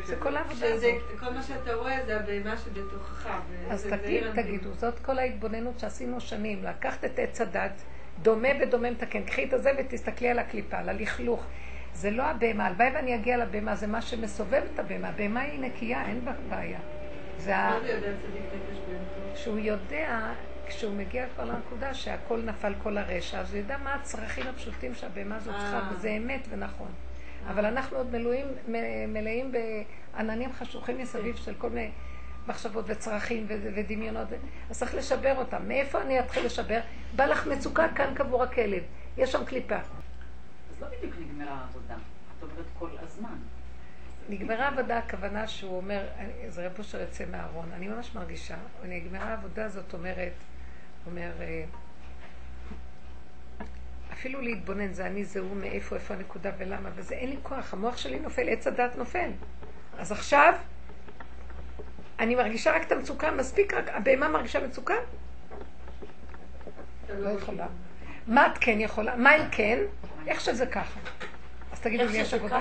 [0.05, 0.95] זה כל העבודה הזאת.
[1.21, 3.29] כל מה שאתה רואה זה הבהמה שבתוכך.
[3.71, 4.25] אז תגיד.
[4.35, 7.83] תגידו, זאת כל ההתבוננות שעשינו שנים, לקחת את עץ הדת,
[8.23, 11.45] דומה ודומה מתקן, קחי את הזה ותסתכלי על הקליפה, על הלכלוך.
[11.95, 15.09] זה לא הבהמה, הלוואי ואני אגיע לבהמה, זה מה שמסובב את הבהמה.
[15.09, 16.79] הבהמה היא נקייה, אין בה בעיה.
[17.39, 17.79] זה ה...
[19.35, 20.33] שהוא יודע,
[20.67, 25.37] כשהוא מגיע כבר לנקודה שהכל נפל כל הרשע, אז הוא יודע מה הצרכים הפשוטים שהבהמה
[25.37, 25.91] הזאת צריכה, אה.
[25.93, 26.91] וזה אמת ונכון.
[27.49, 31.91] אבל אנחנו עוד מלאים, מ- מלאים בעננים חשוכים מסביב של כל מיני
[32.47, 34.29] מחשבות וצרכים ודמיונות,
[34.71, 35.69] אז צריך לשבר אותם.
[35.69, 36.81] מאיפה אני אתחיל לשבר?
[37.17, 38.83] בא לך מצוקה, כאן קבור הכלב.
[39.17, 39.77] יש שם קליפה.
[39.77, 41.95] אז לא בדיוק נגמרה העבודה.
[41.95, 43.37] את אומרת כל הזמן.
[44.29, 46.07] נגמרה העבודה, הכוונה שהוא אומר,
[46.49, 50.33] זה רב אושר יוצא מהארון, אני ממש מרגישה, נגמרה העבודה זאת אומרת,
[51.07, 51.65] אומר, אה,
[54.13, 57.97] אפילו להתבונן, זה אני, זה הוא, מאיפה, איפה הנקודה ולמה, וזה אין לי כוח, המוח
[57.97, 59.31] שלי נופל, עץ הדת נופל.
[59.99, 60.55] אז עכשיו,
[62.19, 64.95] אני מרגישה רק את המצוקה, מספיק רק, הבהמה מרגישה מצוקה?
[67.07, 67.67] אתה לא יכולה.
[68.27, 69.17] מה את כן יכולה?
[69.17, 69.79] מה אם כן?
[70.27, 71.01] איך שזה ככה.
[71.73, 72.61] אז תגידו איך לי, יש שזה עבודה?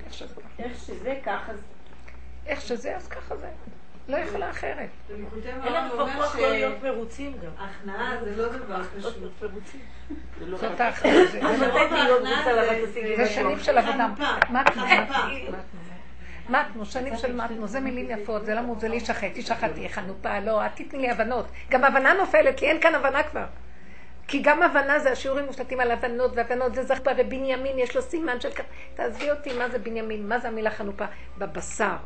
[0.00, 0.08] ככה?
[0.08, 0.58] איך שזה ככה.
[0.58, 1.52] איך שזה ככה,
[2.46, 3.48] איך שזה, אז ככה זה.
[4.08, 4.88] לא יכולה אחרת.
[5.10, 5.42] אין הוא
[5.92, 7.50] כבר כוח לא להיות מרוצים גם.
[7.58, 9.14] שהכנעה זה לא דבר פשוט.
[9.42, 9.80] מרוצים.
[10.38, 11.26] זה לא זאת האחרונה.
[13.16, 13.28] זה-?
[13.28, 14.08] שנים של עבודה.
[14.74, 15.16] חנופה.
[16.48, 20.66] מתנו, שנים של מתנו, זה מילים יפות, זה למות, זה להישחט, תשחט, תהיה חנופה, לא,
[20.66, 21.46] את תתני לי הבנות.
[21.70, 23.44] גם הבנה נופלת לי, אין כאן הבנה כבר.
[24.30, 28.40] כי גם הבנה זה השיעורים מושתתים על הבנות, והבנות זה זכפה, ובנימין יש לו סימן
[28.40, 28.64] של כך.
[28.94, 30.28] תעזבי אותי, מה זה בנימין?
[30.28, 31.04] מה זה המילה חנופה?
[31.38, 31.96] בבשר.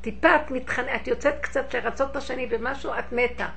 [0.00, 3.48] טיפה את מתחננת, את יוצאת קצת לרצות את השני במשהו, את מתה.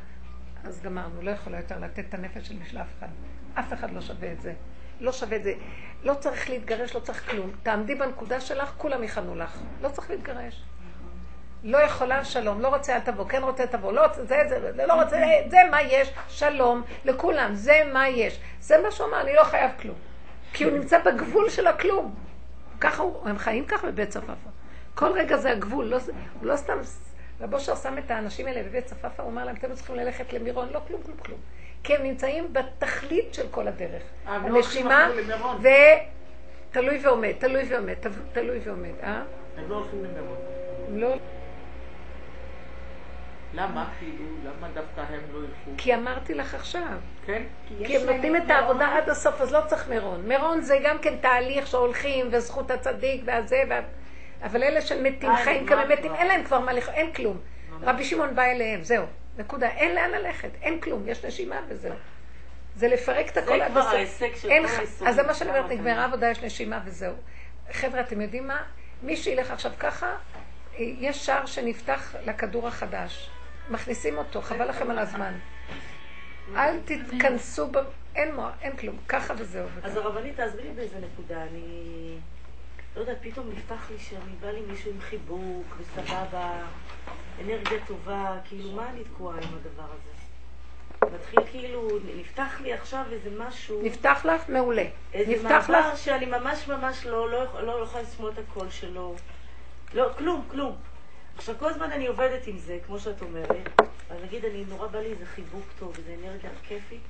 [0.63, 3.07] אז גמרנו, לא יכולה יותר לתת את הנפש שלי בשביל אף אחד.
[3.59, 4.53] אף אחד לא שווה את זה.
[4.99, 5.53] לא שווה את זה.
[6.03, 7.51] לא צריך להתגרש, לא צריך כלום.
[7.63, 9.61] תעמדי בנקודה שלך, כולם יכנו לך.
[9.81, 10.63] לא צריך להתגרש.
[11.63, 12.61] לא יכולה, שלום.
[12.61, 13.25] לא רוצה, אל תבוא.
[13.25, 13.93] כן רוצה, תבוא.
[13.93, 16.13] לא רוצה, זה, זה, זה, לא רוצה, זה, מה יש.
[16.27, 16.83] שלום.
[17.05, 17.55] לכולם.
[17.55, 18.39] זה מה יש.
[18.61, 19.95] זה מה שהוא אמר, אני לא חייב כלום.
[20.53, 22.15] כי הוא נמצא בגבול של הכלום.
[22.79, 24.49] ככה הוא, הם חיים ככה בבית צפאפא.
[24.95, 25.85] כל רגע זה הגבול.
[25.85, 25.97] לא,
[26.39, 26.77] הוא לא סתם...
[27.41, 30.69] רבו אושר שם את האנשים האלה בבית צפאפא, הוא אומר להם, אתם צריכים ללכת למירון.
[30.71, 31.39] לא כלום, כלום, כלום.
[31.83, 34.03] כי הם נמצאים בתכלית של כל הדרך.
[34.27, 35.09] אה, לא הנשימה.
[36.71, 37.93] ותלוי ועומד, תלוי ועומד,
[38.33, 39.23] תלוי ועומד, אה?
[39.57, 40.37] הם לא הולכים למירון.
[40.89, 41.15] לא...
[43.53, 43.89] למה?
[43.99, 45.71] כאילו, למה דווקא הם לא ילכו?
[45.77, 47.43] כי אמרתי לך עכשיו, כן?
[47.85, 50.21] כי הם נותנים את העבודה עד הסוף, אז לא צריך מירון.
[50.27, 53.79] מירון זה גם כן תהליך שהולכים, וזכות הצדיק והזה, וה...
[54.43, 56.15] אבל אלה של מתים, אה, חיים כמה מתים, כבר.
[56.15, 56.89] אין להם כבר מה לכ...
[56.89, 57.37] אין כלום.
[57.81, 59.05] רבי שמעון בא אליהם, זהו,
[59.37, 59.69] נקודה.
[59.69, 61.93] אין לאן ללכת, אין כלום, יש נשימה וזהו.
[62.75, 63.93] זה לפרק את הכל זה עד כבר הסוף.
[63.93, 65.07] ההישג של כל היסוד.
[65.07, 66.05] אז זה מה שאני אומרת, נגמרה.
[66.05, 67.13] עבודה, יש נשימה וזהו.
[67.71, 68.63] חבר'ה, אתם יודעים מה?
[69.03, 70.15] מי שילך עכשיו ככה,
[70.77, 73.29] יש שער שנפתח לכדור החדש.
[73.69, 75.33] מכניסים אותו, חבל לכם על הזמן.
[76.55, 77.77] אל תתכנסו, ב...
[78.15, 79.67] אין מוח, אין כלום, ככה וזהו.
[79.83, 81.43] אז הרבנית, תעזבי לי באיזה נקודה.
[81.43, 82.17] אני...
[82.95, 86.61] לא יודעת, פתאום נפתח לי שאני בא לי מישהו עם חיבוק וסבבה,
[87.41, 90.13] אנרגיה טובה, כאילו, מה אני תקועה עם הדבר הזה?
[91.15, 91.87] מתחיל כאילו,
[92.17, 94.49] נפתח לי עכשיו איזה משהו, נפתח לך?
[94.49, 94.85] מעולה.
[95.13, 95.97] איזה מעבר לך?
[95.97, 99.15] שאני ממש ממש לא, לא, לא, לא יכולה לשמוע את הקול שלו.
[99.93, 100.75] לא, כלום, כלום.
[101.37, 103.81] עכשיו, כל הזמן אני עובדת עם זה, כמו שאת אומרת.
[104.09, 107.01] אז נגיד, אני נורא בא לי איזה חיבוק טוב, איזה אנרגיה כיפית.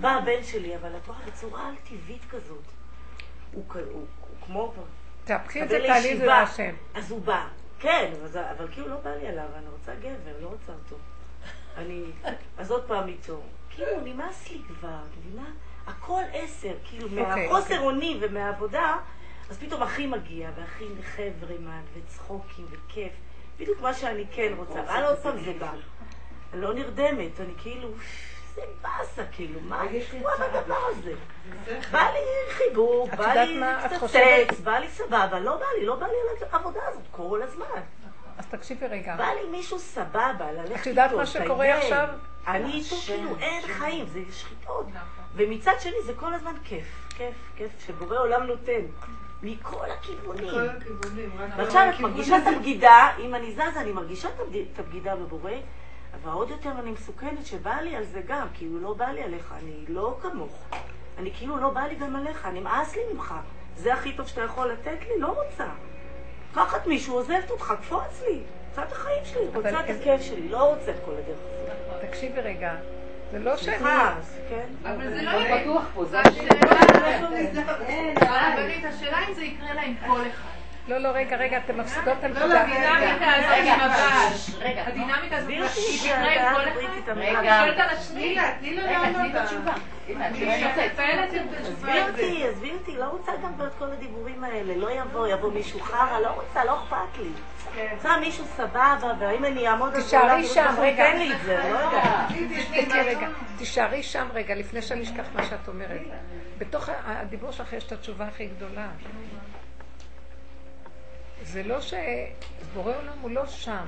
[0.00, 2.62] בא הבן שלי, אבל את רואה בצורה על-טבעית כזאת.
[3.52, 4.06] הוא, כ- הוא, הוא
[4.46, 4.74] כמו...
[5.24, 6.26] תהפכי את זה, תעלי את זה.
[6.26, 6.74] להשם.
[6.94, 7.48] אז הוא בא.
[7.80, 10.96] כן, אבל, אבל כאילו לא בא לי עליו, אני רוצה גבר, לא רוצה אותו.
[11.76, 12.02] אני...
[12.58, 13.40] אז עוד פעם איתו.
[13.70, 15.46] כאילו, נמאס לי כבר, את מבינה?
[15.86, 17.78] הכל עשר, כאילו, אוקיי, מהחוסר אוקיי.
[17.78, 18.96] אונים ומהעבודה,
[19.50, 23.12] אז פתאום אחי מגיע, ואחי חברמן, וצחוקים, וכיף.
[23.58, 24.80] בדיוק מה שאני כן רוצה.
[24.82, 25.70] אבל עוד פעם זה בא.
[26.52, 30.58] אני לא נרדמת, אני כאילו, איזה באסה, כאילו, מה יש לי מה הצעה.
[30.58, 31.12] הדבר הזה?
[31.90, 33.60] בא לי חיבוק, את בא לי
[34.06, 37.80] סקס, בא לי סבבה, לא בא לי, לא בא לי על העבודה הזאת כל הזמן.
[38.38, 39.16] אז תקשיבי רגע.
[39.16, 41.74] בא לי מישהו סבבה, ללכת את יודעת איתו, מה שקורה.
[41.74, 42.08] עכשיו?
[42.46, 44.86] אני איתו כאילו אין חיים, זה שחיתות.
[44.88, 45.24] נכון.
[45.34, 48.80] ומצד שני זה כל הזמן כיף, כיף, כיף, שבורא עולם נותן.
[49.46, 50.50] מכל הכיוונים.
[50.50, 52.42] כל הכיוונים, ועכשיו את הכיוון מרגישה את.
[52.46, 54.40] הבגידה, אם אני זזה אני מרגישה את
[54.74, 55.50] את הבגידה בבורא,
[56.14, 59.54] אבל עוד יותר אני מסוכנת שבא לי על זה גם, כאילו לא בא לי עליך,
[59.58, 60.58] אני לא כמוך.
[61.18, 63.34] אני כאילו לא בא לי גם עליך, נמאס לי ממך.
[63.76, 65.20] זה הכי טוב שאתה יכול לתת לי?
[65.20, 65.66] לא רוצה.
[66.52, 68.42] לקחת מישהו, עוזבת אותך, קפוץ לי.
[68.68, 72.10] רוצה את החיים שלי, רוצה את הכיף שלי, לא רוצה את כל הדרך הזאת.
[72.10, 72.74] תקשיבי רגע.
[73.32, 73.56] זה לא
[74.18, 74.88] אז כן.
[74.90, 75.62] אבל זה לא לא יהיה.
[75.62, 76.20] בטוח פה, זה
[78.20, 80.55] הרבנית, השאלה אם זה יקרה לה עם כל אחד.
[80.88, 82.62] לא, לא, רגע, רגע, אתם מפסידות את לא, הנקודה.
[82.62, 84.32] הדינמיקה הזאת רגע, עם הבעל.
[84.58, 85.62] רגע, הדינמיקה הזאת, היא
[86.02, 87.10] תקרה עם כל אחד.
[87.10, 87.64] אני המילה.
[87.64, 87.88] שואלת על.
[88.16, 89.30] רגע, תני לה רגע, לענות.
[89.30, 89.72] את התשובה.
[91.60, 92.00] עזבי.
[92.00, 94.76] אותי, עזבי אותי, לא רוצה גם את כל הדיבורים האלה.
[94.76, 97.28] לא יבוא, יבוא מישהו חרא, לא רוצה, לא אכפת לי.
[97.92, 101.04] רוצה מישהו סבבה, והאם אני אעמוד על זה, תישארי שם, רגע.
[101.04, 103.06] ייתן לי את זה, לא יודעת.
[103.06, 103.28] רגע,
[103.58, 106.00] תישארי שם רגע, לפני שאני אשכח מה שאת אומרת.
[106.58, 108.86] בתוך הדיבור שלך יש את התשובה הכי גדולה.
[111.46, 111.94] זה לא ש...
[112.74, 113.86] בורא עולם הוא לא שם.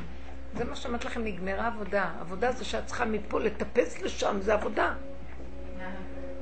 [0.55, 2.11] זה מה שאמרתי לכם, נגמרה עבודה.
[2.21, 4.95] עבודה זה שאת צריכה מפה לטפס לשם, זה עבודה.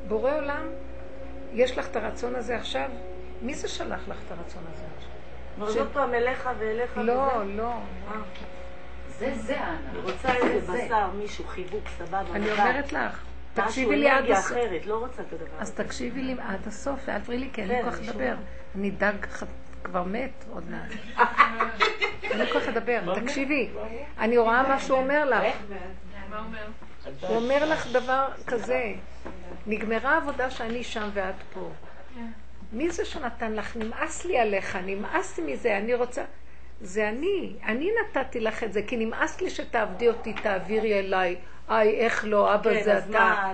[0.09, 0.67] בורא עולם,
[1.53, 2.91] יש לך את הרצון הזה עכשיו?
[3.43, 5.69] מי זה שלח לך את הרצון הזה עכשיו?
[5.69, 7.53] אז עוד פעם אליך ואליך לא, וזה.
[7.53, 7.73] לא.
[7.73, 8.21] אה,
[9.19, 9.59] זה זה.
[9.61, 12.23] אני רוצה איזה בשר, מישהו, חיבוק, סבבה.
[12.33, 12.51] אני.
[12.51, 14.57] אומרת לך, תקשיבי לי עד הסוף.
[14.87, 15.73] לא רוצה את הדבר אז.
[15.73, 18.19] תקשיבי לי עד הסוף, ואל תפריעי לי, כי אין לי כן, כוח אני לדבר.
[18.19, 18.39] שומעת.
[18.75, 19.27] אני דג
[19.87, 20.91] כבר מת עוד מעט.
[22.23, 23.15] אין לי כוח לדבר.
[23.21, 23.69] תקשיבי,
[24.19, 25.55] אני רואה מה שהוא אומר לך.
[26.31, 26.39] מה
[27.29, 27.65] הוא אומר?
[27.65, 28.93] לך דבר כזה,
[29.67, 31.71] נגמרה העבודה שאני שם ואת פה.
[32.73, 33.77] מי זה שנתן לך?
[33.77, 36.23] נמאס לי עליך, נמאס לי מזה, אני רוצה...
[36.81, 41.37] זה אני, אני נתתי לך את זה, כי נמאס לי שתעבדי אותי, תעבירי אליי.
[41.71, 43.53] איי, איך לא, אבא כן, זה אז אתה.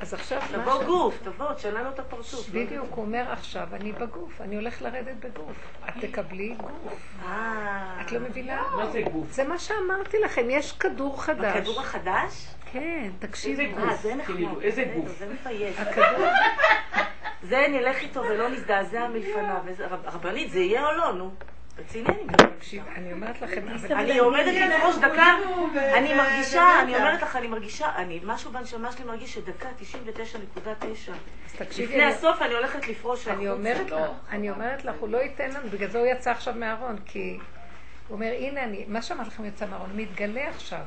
[0.00, 2.54] אז עכשיו, מה תבוא גוף, תבוא, תשנה לו את הפרצוף.
[2.54, 5.56] לא בדיוק, הוא אומר עכשיו, אני בגוף, אני הולך לרדת בגוף.
[5.88, 7.14] את תקבלי גוף.
[7.24, 8.62] אה, את לא מבינה?
[8.76, 9.32] מה זה גוף?
[9.32, 11.56] זה מה שאמרתי לכם, יש כדור חדש.
[11.56, 12.46] הכדור החדש?
[12.72, 13.60] כן, תקשיבו.
[13.60, 14.36] איזה אה, זה נחמד.
[14.36, 15.18] כאילו, איזה גוף?
[15.18, 15.78] זה מפייס.
[15.78, 16.26] הכדור,
[17.50, 19.62] זה נלך איתו ולא נזדעזע מלפניו.
[20.04, 21.30] רבנית, זה יהיה או לא, נו?
[21.78, 22.50] רציני אני.
[22.58, 25.34] תקשיב, אני אומרת לכם, אני עומדת לפרוש דקה,
[25.74, 26.80] ו- אני מרגישה.
[26.82, 31.12] אני אומרת לך, אני מרגישה, אני, משהו בנשמה שלי מרגיש שדקה 99.9.
[31.46, 33.40] אז תקשיבי, לפני הסוף אני הולכת לפרוש החוצה.
[34.30, 37.38] אני אומרת לך, הוא לא ייתן לנו, בגלל זה הוא יצא עכשיו מהארון, כי
[38.08, 40.80] הוא אומר, הנה אני, מה שאמרתי לכם יצא מהארון, מתגלה עכשיו.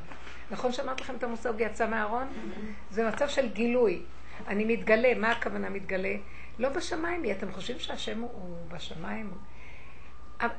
[0.51, 2.27] נכון שאמרתי לכם את המושג יצא מהארון?
[2.89, 4.01] זה מצב של גילוי.
[4.47, 6.13] אני מתגלה, מה הכוונה מתגלה?
[6.59, 9.31] לא בשמיים היא, אתם חושבים שהשם הוא בשמיים?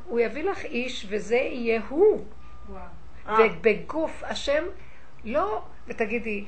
[0.05, 2.25] הוא יביא לך איש וזה יהיה הוא.
[3.39, 4.65] ובגוף השם,
[5.25, 6.45] לא, ותגידי,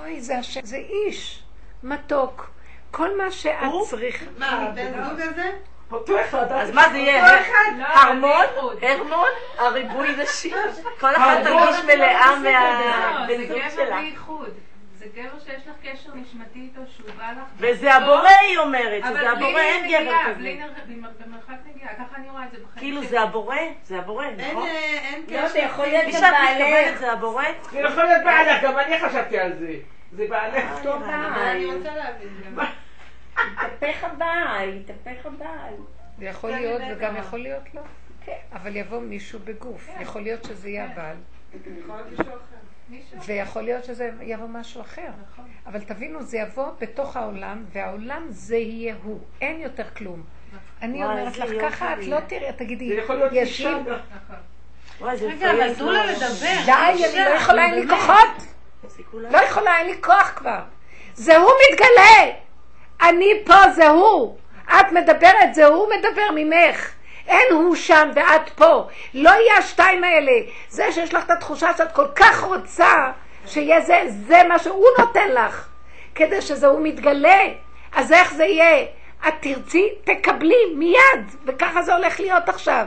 [0.00, 1.42] אוי, זה השם, זה איש,
[1.82, 2.50] מתוק.
[2.90, 3.58] כל מה שאת?
[3.90, 4.24] צריכה.
[4.38, 5.50] מה, הבן זוג הזה?
[5.92, 6.52] אותו אחד.
[6.52, 7.24] אז מה זה יהיה?
[7.24, 7.78] אותו אחד.
[7.78, 8.46] לא, הרמון?
[8.82, 9.28] הרמון?
[9.58, 10.56] הריבוי נשים?
[11.00, 14.00] כל אחת תרגיש מלאה לא, מהבן זה זוג גבר שלה.
[15.14, 15.38] בייחוד.
[15.40, 17.48] זה גבר שיש לך קשר נשמתי איתו, שהוא בא לך...
[17.56, 20.94] וזה הבורא, היא אומרת, אבל שזה בלי הבורא, אין גבר בלי כזה.
[20.94, 22.78] נר- במרחק נגיעה, ככה אני רואה את זה בחיים.
[22.78, 23.04] כאילו.
[23.04, 24.68] זה הבורא, זה הבורא, אין, נכון?
[24.68, 25.48] אה, אין לא, קשר.
[25.48, 26.50] זה יכול להיות גם בעלך.
[26.50, 27.44] מתכוונת זה הבורא?
[27.72, 29.72] זה יכול להיות בעלך, גם אני חשבתי על זה.
[30.12, 30.64] זה בעלך.
[30.82, 32.64] טוב, אבל אני רוצה להבין גם.
[33.36, 35.74] התהפך הבעל, התהפך הבעל.
[36.18, 36.82] זה יכול כן, להיות.
[36.96, 37.80] וגם יכול להיות לא.
[38.52, 39.88] אבל יבוא מישהו בגוף.
[40.00, 41.16] יכול להיות שזה יהיה הבעל,
[41.54, 42.55] יכול להיות מישהו אחר.
[42.88, 43.22] מישהו.
[43.26, 45.08] ויכול להיות שזה יבוא משהו אחר.
[45.32, 45.44] נכון.
[45.66, 49.20] אבל תבינו, זה יבוא בתוך העולם, והעולם זה יהיה הוא.
[49.40, 50.22] אין יותר כלום.
[50.82, 51.50] אני וואי, אומרת לך.
[51.60, 53.78] ככה את לא תראי, תגידי, זה יכול להיות אישה.
[53.80, 55.08] נכון.
[55.20, 56.06] רגע, אבל תנו לה.
[56.06, 56.64] לדבר.
[56.66, 58.54] די, אני לא יכולה, אין לי כוחות.
[59.12, 60.60] לא יכולה, אין לי כוח כבר.
[61.14, 62.36] זה הוא מתגלה.
[63.02, 64.36] אני פה, זה הוא.
[64.66, 66.92] את מדברת, זה הוא מדבר ממך.
[67.28, 68.88] אין הוא שם ואת פה.
[69.14, 70.32] לא יהיה השתיים האלה.
[70.68, 73.10] זה שיש לך את התחושה שאת כל כך רוצה
[73.46, 75.68] שיהיה זה, זה מה שהוא נותן לך.
[76.14, 77.40] כדי שזה הוא מתגלה.
[77.92, 78.86] אז איך זה יהיה?
[79.28, 81.34] את תרצי, תקבלי מיד.
[81.44, 82.86] וככה זה הולך להיות עכשיו.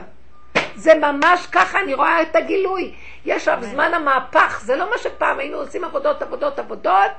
[0.74, 2.94] זה ממש ככה, אני רואה את הגילוי.
[3.24, 7.10] יש עכשיו זמן המהפך, זה לא מה שפעם היינו עושים עבודות, עבודות, עבודות,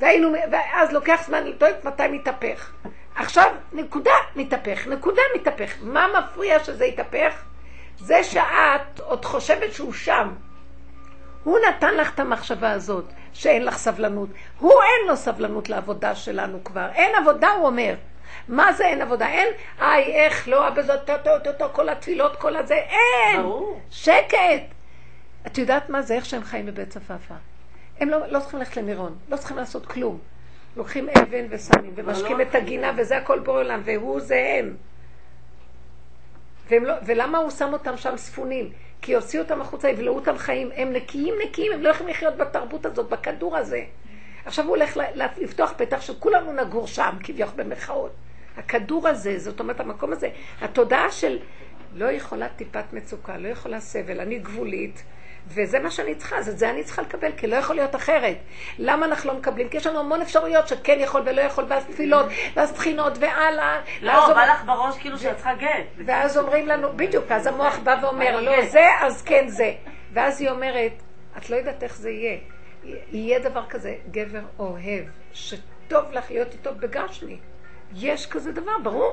[0.00, 2.72] והיינו, ואז לוקח זמן לבדוק מתי מתהפך.
[3.16, 5.74] עכשיו, נקודה מתהפך, נקודה מתהפך.
[5.82, 7.44] מה מפריע שזה יתהפך?
[7.98, 10.32] זה שאת עוד חושבת שהוא שם.
[11.44, 14.28] הוא נתן לך את המחשבה הזאת, שאין לך סבלנות.
[14.58, 16.88] הוא אין לו סבלנות לעבודה שלנו כבר.
[16.94, 17.94] אין עבודה, הוא אומר.
[18.48, 19.28] מה זה אין עבודה?
[19.28, 19.48] אין,
[19.80, 23.42] היי, איך, לא, בזאת, טו, טו, טו, טו, כל התפילות, כל הזה, אין!
[23.42, 23.80] ברור.
[23.90, 24.62] שקט!
[25.46, 26.14] את יודעת מה זה?
[26.14, 27.34] איך שהם חיים בבית צפאפא.
[28.00, 30.18] הם לא, לא צריכים ללכת למירון, לא צריכים לעשות כלום.
[30.76, 34.76] לוקחים אבן ושמים, ומשקים לא את הגינה, וזה הכל בורא עולם, והוא זה הם.
[36.70, 38.72] לא, ולמה הוא שם אותם שם ספונים?
[39.02, 42.86] כי הוציאו אותם החוצה, יבלעו אותם חיים, הם נקיים נקיים, הם לא יכולים לחיות בתרבות
[42.86, 43.84] הזאת, בכדור הזה.
[44.44, 44.96] עכשיו הוא הולך
[45.36, 48.10] לפתוח פתח שכולנו נגור שם, כביכול במרכאות.
[48.56, 50.28] הכדור הזה, זאת אומרת המקום הזה,
[50.60, 51.38] התודעה של
[51.94, 55.02] לא יכולה טיפת מצוקה, לא יכולה סבל, אני גבולית,
[55.48, 58.36] וזה מה שאני צריכה, אז את זה אני צריכה לקבל, כי לא יכול להיות אחרת.
[58.78, 59.68] למה אנחנו לא מקבלים?
[59.68, 62.26] כי יש לנו המון אפשרויות שכן יכול ולא יכול, ואז תפילות,
[62.56, 63.80] ואז בחינות, והלאה.
[64.02, 66.04] לא, בא לך בראש כאילו שאת צריכה גט.
[66.06, 68.66] ואז אומרים לנו, בדיוק, אז המוח בא ואומר, לא.
[68.66, 69.72] זה, אז כן זה.
[70.12, 70.92] ואז היא אומרת,
[71.38, 72.38] את לא יודעת איך זה יהיה.
[73.12, 77.38] יהיה דבר כזה, גבר אוהב, שטוב לך להיות איתו בגשמי.
[77.94, 79.12] יש כזה דבר, ברור.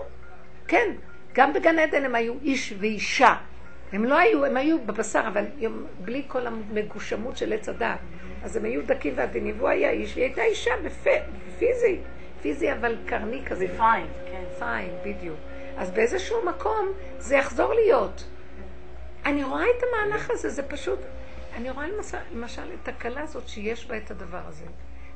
[0.68, 0.90] כן,
[1.34, 3.36] גם בגן עדן הם היו איש ואישה.
[3.94, 8.00] הם לא היו, הם היו בבשר, אבל הם- בלי כל המגושמות של עץ הדת.
[8.44, 11.24] אז הם היו דקים ועדינים, והוא היה איש, והיא הייתה אישה בפ-
[11.60, 12.00] פיזי.
[12.42, 13.68] פיזי אבל קרני כזה.
[13.68, 14.44] זה פיין, כן.
[14.60, 15.38] פיין, בדיוק.
[15.78, 16.88] אז באיזשהו מקום
[17.20, 18.24] זה יחזור להיות.
[19.26, 21.00] אני רואה את המהלך הזה, זה פשוט...
[21.56, 24.66] אני רואה למשל, למשל את הכלה הזאת שיש בה את הדבר הזה.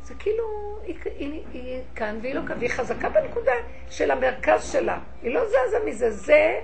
[0.03, 0.43] זה כאילו,
[0.83, 3.51] היא, היא, היא כאן והיא לא כאן, והיא חזקה בנקודה
[3.89, 4.99] של המרכז שלה.
[5.21, 6.59] היא לא זזה מזה, זה...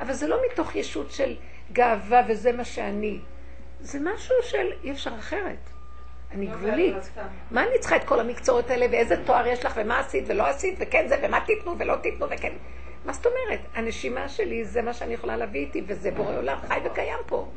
[0.00, 1.36] אבל זה לא מתוך ישות של
[1.72, 3.18] גאווה וזה מה שאני.
[3.80, 5.70] זה משהו של אי אפשר אחרת.
[6.30, 6.94] אני גבולית.
[7.50, 10.74] מה אני צריכה את כל המקצועות האלה, ואיזה תואר יש לך, ומה עשית ולא עשית,
[10.78, 12.52] וכן זה, ומה תיתנו ולא תיתנו, וכן...
[13.04, 13.60] מה זאת אומרת?
[13.74, 17.48] הנשימה שלי זה מה שאני יכולה להביא איתי, וזה בורא עולם חי וקיים פה.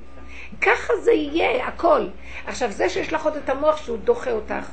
[0.61, 2.07] ככה זה יהיה, הכל.
[2.45, 4.69] עכשיו, זה שיש לך עוד את המוח שהוא דוחה אותך,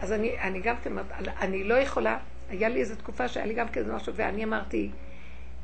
[0.00, 0.92] אז אני, אני גם כן
[1.40, 2.18] אני לא יכולה,
[2.50, 4.90] היה לי איזו תקופה שהיה לי גם כזה משהו, ואני אמרתי,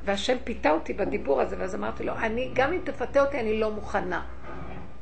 [0.05, 3.71] והשם פיתה אותי בדיבור הזה, ואז אמרתי לו, אני, גם אם תפתה אותי, אני לא
[3.71, 4.23] מוכנה.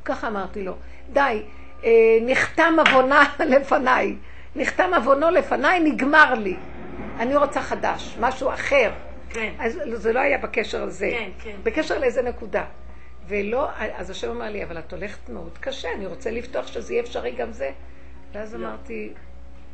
[0.05, 0.75] ככה אמרתי לו,
[1.13, 1.41] די,
[1.83, 1.89] אה,
[2.21, 4.15] נחתם עוונה לפניי,
[4.55, 6.55] נחתם עוונו לפניי, נגמר לי.
[7.19, 8.91] אני רוצה חדש, משהו אחר.
[9.29, 9.53] כן.
[9.59, 11.55] אז זה לא היה בקשר לזה, כן, כן.
[11.63, 12.63] בקשר לאיזה נקודה.
[13.27, 17.03] ולא, אז השם אמר לי, אבל את הולכת מאוד קשה, אני רוצה לפתוח שזה יהיה
[17.03, 17.71] אפשרי גם זה.
[18.33, 19.13] ואז אמרתי,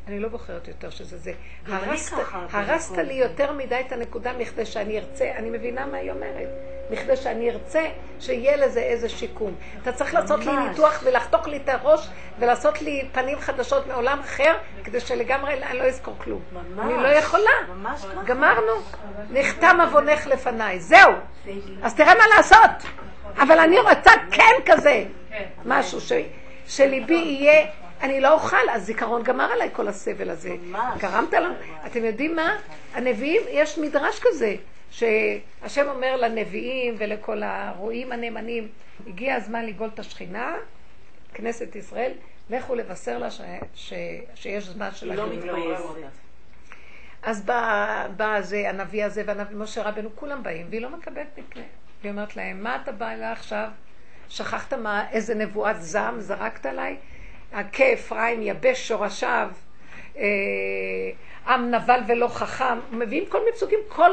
[0.10, 1.32] אני לא בוחרת יותר שזה זה.
[1.68, 2.18] הרסת,
[2.52, 3.14] הרסת לי.
[3.14, 6.50] יותר מדי את הנקודה מכדי שאני ארצה, אני מבינה מה היא אומרת,
[6.90, 7.86] מכדי שאני ארצה
[8.20, 9.56] שיהיה לזה איזה שיקום.
[9.82, 10.52] אתה צריך לעשות לי.
[10.70, 14.54] ניתוח ולחתוך לי את הראש ולעשות לי פנים חדשות מעולם אחר,
[14.84, 16.42] כדי שלגמרי אני לא אזכור כלום.
[16.52, 16.86] ממש.
[16.86, 17.52] אני לא יכולה.
[17.76, 18.24] ממש ככה.
[18.24, 18.72] גמרנו.
[19.30, 20.80] נחתם עוונך לפניי.
[20.80, 21.12] זהו.
[21.84, 22.92] אז תראה מה לעשות.
[23.38, 25.04] אבל אני רוצה כן כזה.
[25.66, 26.12] משהו ש,
[26.68, 27.68] שליבי יהיה,
[28.02, 30.50] אני לא אוכל, אז זיכרון גמר עליי כל הסבל הזה.
[30.50, 31.02] ממש.
[31.02, 31.54] גרמת לנו,
[31.86, 32.58] אתם יודעים מה?
[32.94, 34.56] הנביאים, יש מדרש כזה,
[34.92, 38.68] שהשם אומר לנביאים ולכל הרועים הנאמנים,
[39.08, 40.56] הגיע הזמן לגאול את השכינה,
[41.34, 42.12] כנסת ישראל,
[42.50, 43.42] לכו לבשר לה ש,
[43.76, 43.94] ש,
[44.36, 45.28] שיש זמן של לא.
[45.28, 45.84] מתביישת.
[47.24, 51.64] אז בא, בא זה, הנביא הזה והנביא משה רבנו, כולם באים, והיא לא מקבלת מקרה.
[52.02, 53.70] והיא אומרת להם, מה אתה בא אליי עכשיו?
[54.30, 56.98] שכחת מה, איזה נבואת זעם זרקת עליי?
[57.54, 59.50] הכה אפרים יבש שורשיו,
[60.18, 60.24] אה,
[61.48, 62.80] עם נבל ולא חכם.
[62.92, 64.12] מביאים כל מיני פסוקים, כל,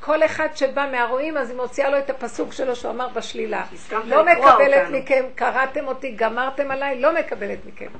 [0.00, 3.64] כל אחד שבא מהרועים, אז היא מוציאה לו את הפסוק שלו שהוא אמר בשלילה.
[4.04, 4.98] לא מקבלת אותנו.
[4.98, 7.90] מכם, קראתם אותי, גמרתם עליי, לא מקבלת מכם.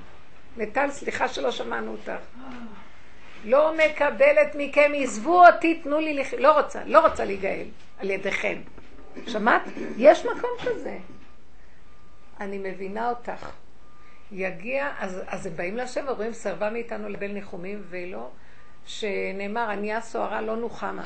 [0.57, 2.13] נטל, סליחה שלא שמענו אותך.
[3.45, 6.41] לא מקבלת מכם, עזבו אותי, תנו לי לחיות.
[6.41, 7.67] לא רוצה, לא רוצה להיגאל
[7.99, 8.57] על ידיכם.
[9.27, 9.63] שמעת?
[9.97, 10.97] יש מקום כזה.
[12.41, 13.51] אני מבינה אותך.
[14.33, 18.31] יגיע, אז, אז הם באים להשם ורואים סרבה מאיתנו לבל ניחומים ולא,
[18.87, 21.05] שנאמר, ענייה סוערה לא נוחמה.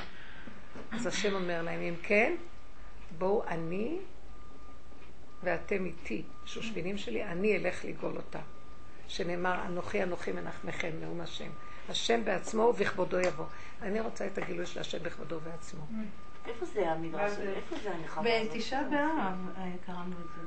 [0.92, 2.34] אז השם אומר להם, אם כן,
[3.18, 3.98] בואו אני
[5.42, 8.38] ואתם איתי, שושבינים שלי, אני אלך לגאול אותה.
[9.08, 11.50] שנאמר, אנוכי אנוכי מנחמכם, נאום השם.
[11.88, 13.44] השם בעצמו ובכבודו יבוא.
[13.82, 15.86] אני רוצה את הגילוי של השם בכבודו ובעצמו.
[16.46, 17.32] איפה זה המדרש?
[17.56, 18.22] איפה זה הנחמה?
[18.54, 18.98] בתשעה באב
[19.58, 20.40] אה, קראנו את זה.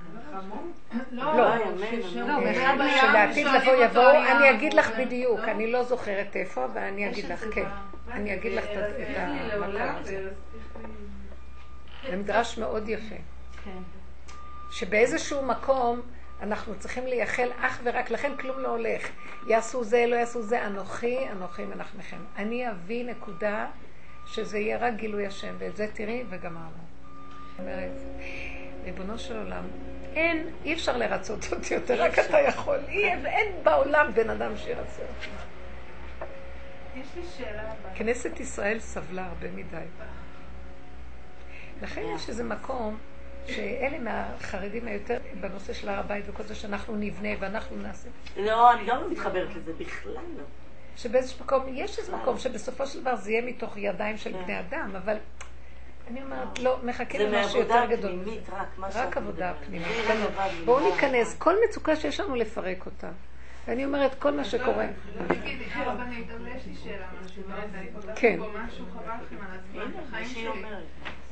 [1.12, 5.52] לא, לא, לא, שלעתיד שואלים לבוא יבואו, אני אגיד לך בדיוק, לא?
[5.52, 7.66] אני לא זוכרת איפה, אבל אני אגיד לך, כן.
[8.12, 10.30] אני אגיד לך את ה- את המקום הזה.
[12.10, 13.16] זה מדרש מאוד יפה.
[13.64, 13.78] כן.
[14.72, 16.02] שבאיזשהו מקום
[16.41, 19.10] אנחנו צריכים לייחל אך ורק, לכן כלום לא הולך.
[19.48, 22.18] יעשו זה, לא יעשו זה, אנוכי, אנוכי מנחמכם.
[22.38, 23.66] אני אביא נקודה
[24.26, 26.84] שזה יהיה רק גילוי השם, ואת זה תראי וגמרנו.
[27.59, 27.91] אומרת,
[28.86, 29.63] ריבונו של עולם,
[30.15, 32.80] אין, אי אפשר לרצות אותי יותר, רק אתה יכול.
[32.88, 35.30] אי- אין בעולם בן אדם שירצה אותי.
[36.95, 37.95] יש לי שאלה הבאה.
[37.95, 39.78] כנסת ישראל סבלה הרבה מדי.
[41.82, 42.97] לכן יש איזה מקום
[43.47, 48.09] שאלה מהחרדים היותר בנושא של הר הבית וכל זה שאנחנו נבנה ואנחנו נעשה.
[48.38, 50.43] לא, אני גם לא מתחברת לזה, בכלל לא.
[50.98, 54.91] שבאיזשהו מקום, יש איזה מקום שבסופו של דבר זה יהיה מתוך ידיים של בני אדם,
[54.96, 55.18] אבל
[56.08, 58.12] אני אומרת, לא, מחכים זה למשהו מעבודה יותר גדול.
[58.24, 59.68] פנימית, רק מה רק שאת עבודה מדברת.
[59.68, 59.88] פנימית.
[60.08, 60.91] זה בואו.
[60.91, 63.10] ניכנס, כל מצוקה שיש לנו לפרק אותה.
[63.68, 64.88] ואני אומרת, כל מה שקורה.
[65.28, 67.44] תגידי, הרבנית, אבל יש לי שאלה משהו.
[68.16, 68.39] כן.
[68.39, 70.66] משהו חבל לכם על הזמן, שהיא שלי.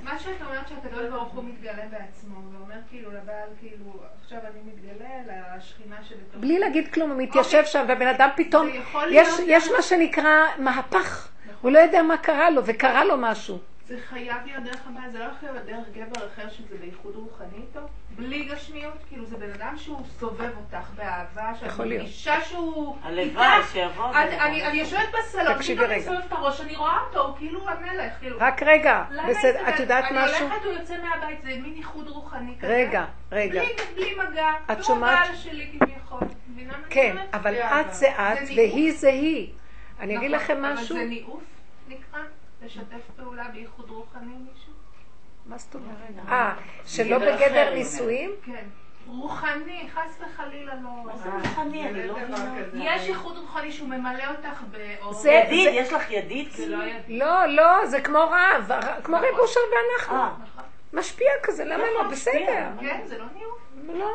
[0.04, 5.56] מה שאת אומרת שהקדוש ברוך הוא מתגלה בעצמו, ואומר כאילו לבעל, כאילו, עכשיו אני מתגלה
[5.58, 6.42] לשכינה שבתוך...
[6.42, 8.70] בלי להגיד כלום, הוא מתיישב שם, והבן אדם פתאום,
[9.10, 11.30] יש, יש מה שנקרא מהפך.
[11.62, 13.58] הוא לא יודע מה קרה לו, וקרה לו משהו.
[13.88, 17.41] זה חייב להיות דרך הבעל, זה לא יכול להיות דרך גבר אחר שזה בייחוד רוחני?
[18.22, 18.94] בלי גשמיות?
[19.08, 22.02] כאילו זה בן אדם שהוא סובב אותך באהבה, שאת להיות.
[22.02, 23.64] מרגישה שהוא הלוואי.
[23.72, 24.10] שיבוא.
[24.16, 24.40] אני-.
[24.40, 26.12] אני אני יושבת בסלון, תקשיבי פתאום אני רגע.
[26.12, 28.38] סובבת את הראש, אני רואה אותו, הוא כאילו המלך, כאילו.
[28.40, 30.48] רק רגע, בסדר, זה- את יודעת אני משהו?
[30.48, 32.74] הולכת, הוא יוצא מהבית, זה מין איחוד רוחני כזה.
[32.76, 33.62] רגע, רגע.
[33.96, 34.48] בלי, מגע.
[34.66, 35.26] את והוא שומעת?
[35.26, 36.20] הבעל שלי כביכול.
[36.50, 37.16] מבינה מה אני כן?
[37.34, 37.94] אבל את.
[37.94, 39.50] זה את, זה והיא זה היא.
[40.00, 40.96] אני אגיד נכון, לכם משהו.
[40.96, 41.42] אבל זה ניאוף
[41.88, 42.20] נקרא?
[42.66, 42.82] לשתף
[43.16, 44.34] פעולה בייחוד רוחני?
[45.46, 46.28] מה זאת אומרת?
[46.30, 46.54] אה,
[46.86, 48.32] שלא בגדר נישואים?
[48.46, 48.64] כן.
[49.08, 50.90] רוחני, חס וחלילה לא.
[51.06, 51.88] מה זה רוחני?
[51.90, 52.96] אני לא מבינה.
[52.96, 55.14] יש איחוד רוחני שהוא ממלא אותך באור.
[55.14, 56.50] זה- ידיד, יש לך ידיד?
[56.52, 56.78] זה כאילו?
[56.78, 57.20] לא ידיד.
[57.20, 58.72] לא, לא, זה כמו רב,
[59.04, 60.16] כמו רב אושר ואנחנו.
[60.16, 60.64] אה, נכון.
[60.94, 62.04] משפיע כזה, למה לא?
[62.12, 62.66] בסדר.
[62.80, 63.60] כן, זה לא ניאוף.
[64.00, 64.10] לא.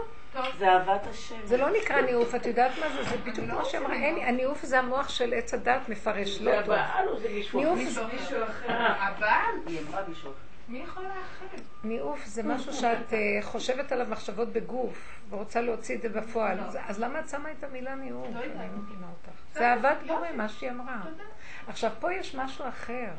[0.58, 1.34] זה אהבת השם.
[1.44, 3.02] זה לא נקרא ניאוף, את יודעת מה זה?
[3.10, 6.74] זה בדיוק כמו שאמרה, אין, הניאוף זה המוח של עץ הדת מפרש, לא זה טוב.
[6.74, 7.74] הבעל או זה מישהו אחר?
[7.90, 8.72] זה- מישהו אחר.
[9.00, 9.54] הבעל?
[9.66, 10.38] היא אמרה מישהו אחר.
[10.68, 11.56] מי יכול לאחד?
[11.84, 16.60] ניאוף זה משהו שאת אה, חושבת עליו מחשבות בגוף, ורוצה להוציא את זה בפועל.
[16.60, 18.26] אז- אז למה את שמה את המילה ניאוף?
[18.34, 18.60] לא יודעת.
[18.60, 19.28] אני לא מבינה אותך.
[19.50, 19.96] בסדר, זה אהבת.
[20.06, 21.00] בורא, מה שהיא אמרה.
[21.10, 21.22] תודה.
[21.68, 23.10] עכשיו, פה יש משהו אחר.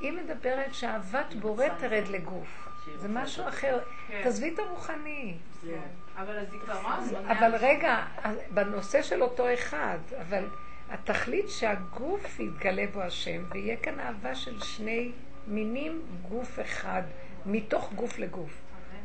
[0.00, 2.68] היא מדברת שאהבת בורא תרד לגוף.
[2.96, 3.78] זה משהו אחר.
[4.08, 4.20] כן.
[4.22, 5.34] תעזבי את הרוחני.
[5.62, 5.78] כן.
[6.16, 7.26] אבל הזיכרון...
[7.26, 8.04] אבל רגע,
[8.50, 10.44] בנושא של אותו אחד, אבל
[10.90, 15.12] התכלית שהגוף יתגלה בו השם, ויהיה כאן אהבה של שני
[15.46, 17.02] מינים גוף אחד,
[17.46, 18.60] מתוך גוף לגוף.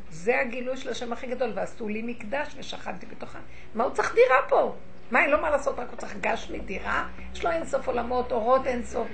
[0.10, 3.40] זה הגילוי של השם הכי גדול, ועשו לי מקדש ושכנתי בתוכה.
[3.76, 4.76] מה הוא צריך דירה פה?
[5.12, 7.08] מה, אין לו מה לעשות, רק הוא צריך גש מדירה?
[7.34, 9.08] יש לו אינסוף עולמות, אורות אינסוף.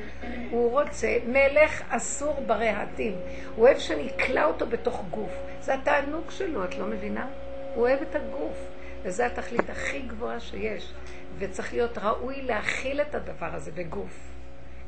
[0.50, 3.14] הוא רוצה מלך אסור ברהטים.
[3.56, 5.32] הוא אוהב שנקלע אותו בתוך גוף.
[5.60, 7.28] זה התענוג שלו, את לא מבינה?
[7.74, 8.58] הוא אוהב את הגוף.
[9.04, 10.94] וזו התכלית הכי גבוהה שיש.
[11.38, 14.32] וצריך להיות ראוי להכיל את הדבר הזה בגוף.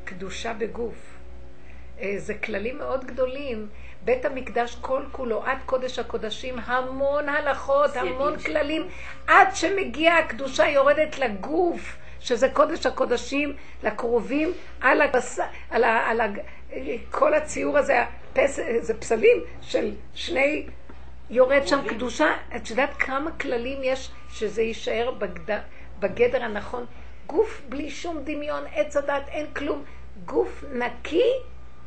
[0.04, 1.17] קדושה בגוף.
[2.00, 3.68] אה, זה כללים מאוד גדולים.
[4.04, 8.88] בית המקדש כל כולו, עד קודש הקודשים, המון הלכות, המון כללים,
[9.26, 15.38] עד שמגיעה הקדושה יורדת לגוף, שזה קודש הקודשים, לקרובים, על, הבס...
[15.70, 16.10] על, ה...
[16.10, 16.26] על ה...
[17.10, 18.58] כל הציור הזה, הפס...
[18.80, 20.66] זה פסלים של שני,
[21.30, 22.36] יורד שם קדושה.
[22.56, 25.58] את יודעת כמה כללים יש שזה יישאר בגד...
[26.00, 26.86] בגדר הנכון?
[27.26, 29.84] גוף בלי שום דמיון, עץ הדת, אין כלום.
[30.24, 31.32] גוף נקי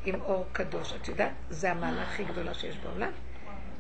[0.06, 0.94] עם אור קדוש.
[0.94, 3.12] את יודעת, זה המעלה הכי גדולה שיש בעולם.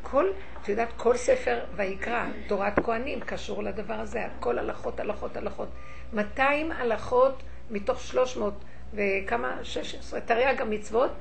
[0.01, 0.26] כל,
[0.61, 4.28] את יודעת, כל ספר ויקרא, תורת כהנים, קשור לדבר הזה.
[4.39, 5.69] כל הלכות, הלכות, הלכות.
[6.13, 8.53] 200 הלכות מתוך 300
[8.93, 11.11] וכמה, 16, תרי"ג המצוות,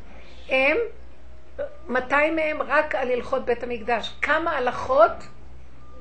[0.48, 0.76] הם,
[1.88, 4.14] 200 מהם רק על הלכות בית המקדש.
[4.22, 5.12] כמה הלכות,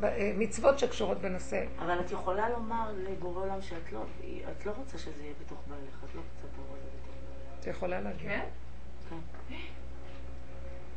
[0.04, 1.64] אה, מצוות שקשורות בנושא.
[1.80, 4.04] אבל את יכולה לומר לבורא עולם שאת לא,
[4.52, 7.60] את לא רוצה שזה יהיה בתוך בעלך, את לא רוצה בתוך בעלך.
[7.60, 8.30] את יכולה להגיד.
[8.30, 8.46] כן?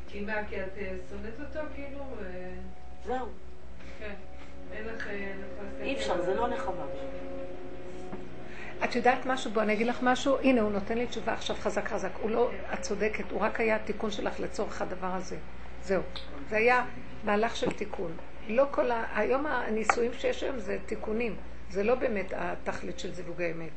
[0.09, 2.05] כי מה, כי את אה, שונאת אותו, כאילו?
[3.05, 3.27] זהו,
[3.99, 4.15] כן.
[4.73, 5.09] אין לך...
[5.09, 5.33] אה,
[5.81, 6.85] אי אפשר, זה לא נחמה.
[8.85, 9.51] את יודעת משהו?
[9.51, 10.39] בוא אני אגיד לך משהו.
[10.39, 12.11] הנה, הוא נותן לי תשובה עכשיו חזק חזק.
[12.21, 15.37] הוא לא, את צודקת, הוא רק היה התיקון שלך לצורך הדבר הזה.
[15.83, 16.03] זהו.
[16.49, 16.85] זה היה
[17.25, 18.17] מהלך של תיקון.
[18.49, 19.05] לא כל ה...
[19.15, 21.37] היום הנישואים שיש היום זה תיקונים.
[21.71, 23.71] זה לא באמת התכלית של זיווג האמת.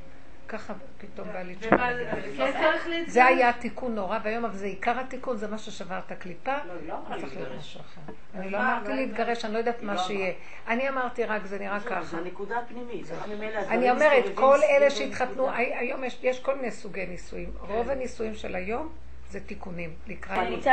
[0.48, 1.90] ככה פתאום בא לי תשובה.
[2.36, 2.52] זה
[2.86, 3.04] כן?
[3.08, 6.56] זה היה תיקון נורא, והיום אבל זה עיקר התיקון, זה מה ששבר את הקליפה.
[6.68, 7.58] לא, לא צריך להיות להתגרש.
[7.58, 8.02] משהו אחר.
[8.36, 10.34] אני לא אמרתי מה, להתגרש, אני לא יודעת מה לא שיהיה.
[10.68, 12.04] אני אמרתי רק, זה נראה ככה.
[12.04, 12.18] זה
[13.28, 15.50] ממילא הדברים אני אומרת, כל אלה שהתחתנו.
[15.52, 17.52] היום יש, כל מיני סוגי נישואים.
[17.60, 18.90] רוב הנישואים של היום
[19.30, 19.94] זה תיקונים.
[20.08, 20.66] לקראת...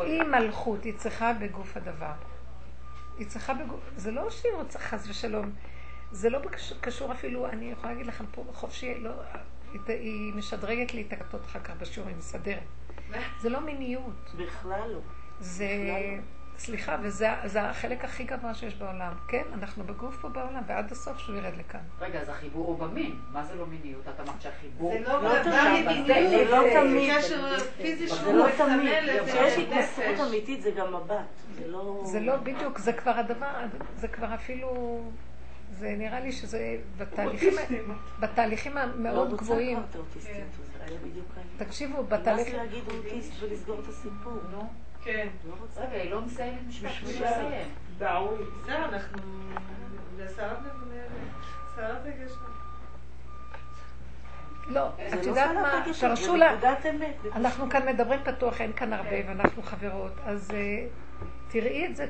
[0.00, 2.12] היא מלכות, היא צריכה בגוף הדבר.
[3.18, 3.80] היא צריכה בגוף...
[3.96, 5.50] זה לא שהיא רוצה חס ושלום.
[6.12, 6.38] זה לא
[6.80, 9.10] קשור אפילו, אני יכולה להגיד לכם פה חופשי, לא,
[9.88, 12.62] היא, משדרגת לי את הכתות אחר כך בשיעור, היא מסדרת.
[13.40, 14.32] זה לא מיניות.
[14.36, 15.00] בכלל לא.
[15.40, 15.68] זה,
[16.58, 19.12] סליחה, וזה זה החלק הכי גבוה שיש בעולם.
[19.28, 21.80] כן, אנחנו בגוף פה בעולם, ועד הסוף שהוא ירד לכאן.
[22.00, 23.18] רגע, אז החיבור הוא במין.
[23.32, 24.08] מה זה לא מיניות?
[24.08, 24.92] את אמרת שהחיבור...
[24.92, 27.12] זה לא לא באדם תמיד, זה לא זה תמיד.
[28.08, 28.92] זה לא תמיד.
[29.26, 30.28] כשיש התנסות.
[30.28, 31.16] אמיתית זה גם מבט.
[31.54, 32.02] זה לא...
[32.04, 33.64] זה לא בדיוק, זה כבר הדבר,
[33.96, 35.02] זה כבר אפילו,
[35.70, 37.52] זה נראה לי שזה בתהליכים,
[38.20, 39.78] בתהליכים לא המאוד גבוהים.
[40.20, 40.46] זה העניין.
[41.56, 44.32] תקשיבו, בתהליכים, לי להגיד אוטיסט ולסגור את הסיפור.
[44.50, 44.68] נו,
[45.04, 45.28] כן.
[45.48, 45.54] לא.
[45.76, 46.90] רגע, היא לא מסיימת משפט.
[46.90, 47.68] בשביל לסיים.
[47.98, 48.38] דאוי.
[48.66, 49.18] זהו, אנחנו...
[50.36, 50.58] סערת.
[54.68, 56.54] לא, את לא יודעת מה, תרשו לה.
[57.34, 60.86] אנחנו כאן מדברים פתוח, אין כאן הרבה, ואנחנו חברות, אז אה,
[61.48, 62.06] תראי את זה,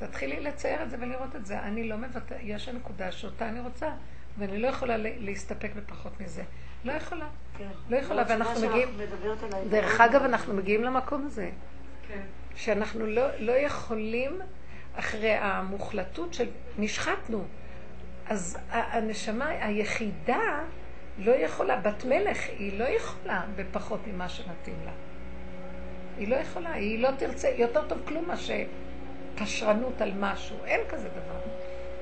[0.00, 1.58] תתחילי לצייר את זה ולראות את זה.
[1.60, 3.90] אני לא מבטא, יש נקודה שאותה אני רוצה,
[4.38, 6.42] ואני לא יכולה לה- להסתפק בפחות מזה.
[6.84, 7.26] לא יכולה.
[7.58, 7.68] כן.
[7.90, 8.88] לא יכולה, ואנחנו מגיעים-.
[9.70, 11.50] דרך אגב, אנחנו מגיעים למקום הזה.
[12.08, 12.20] כן.
[12.56, 14.38] שאנחנו לא, לא יכולים,
[14.94, 16.46] אחרי המוחלטות של...
[16.78, 17.44] נשחטנו.
[18.26, 20.60] אז הנשמה היחידה
[21.18, 24.92] לא יכולה, בת מלך, היא לא יכולה בפחות ממה שמתאים לה.
[26.18, 28.54] היא לא יכולה, היא לא תרצה, יותר טוב כלום מאשר
[29.40, 31.40] פשרנות על משהו, אין כזה דבר.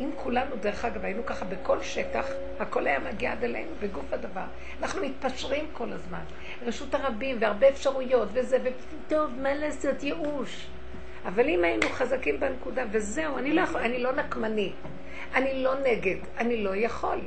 [0.01, 2.27] אם כולנו, דרך אגב, היינו ככה בכל שטח,
[2.61, 4.45] הכל היה מגיע עד אלינו בגוף הדבר.
[4.83, 6.21] אנחנו מתפשרים כל הזמן.
[6.63, 10.67] רשות הרבים והרבה אפשרויות וזה, וטוב, מה לעשות, ייאוש.
[11.25, 14.73] אבל אם היינו חזקים בנקודה, וזהו, אני לא יכול, אני לא נקמני.
[15.35, 17.21] אני לא נגד, אני לא יכול.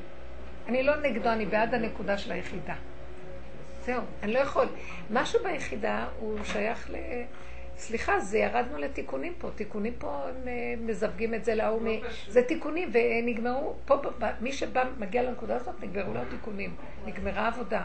[0.68, 2.76] אני לא נגדו, אני בעד הנקודה של היחידה.
[3.86, 4.68] זהו, אני לא יכול.
[5.10, 6.96] משהו ביחידה הוא שייך ל...
[7.82, 9.50] סליחה, זה ירדנו לתיקונים פה.
[9.56, 11.82] תיקונים פה הם אה, מזווגים את זה להוא.
[11.82, 13.96] מ- זה תיקונים, ונגמרו, פה,
[14.42, 16.76] מי שבא, מגיע לנקודה הזאת, נגמרו לו תיקונים.
[17.06, 17.84] נגמרה עבודה.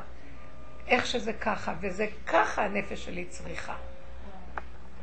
[0.89, 3.75] איך שזה ככה, וזה ככה הנפש שלי צריכה.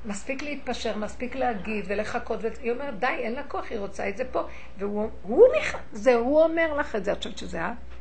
[0.06, 4.24] מספיק להתפשר, מספיק להגיד ולחכות, והיא אומרת, די, אין לה כוח, היא רוצה את זה
[4.32, 4.44] פה.
[4.78, 5.44] והוא הוא.
[5.92, 7.93] זה הוא אומר לך את זה, את חושבת שזה את?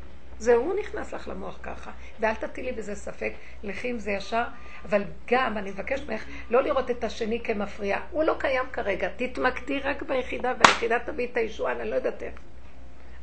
[0.43, 1.91] זה הוא נכנס לך למוח ככה.
[2.21, 3.33] ואל תטילי בזה ספק,
[3.63, 4.45] לכי עם זה ישר.
[4.85, 7.99] אבל גם, אני מבקשת ממך, לא לראות את השני כמפריע.
[8.11, 9.09] הוא לא קיים כרגע.
[9.17, 12.35] תתמקדי רק ביחידה, והיחידה תביא את הישועה, אני לא יודעת איך.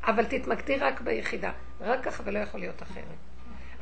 [0.04, 1.52] אבל תתמקדי רק ביחידה.
[1.82, 3.04] רק ככה ולא יכול להיות אחרת.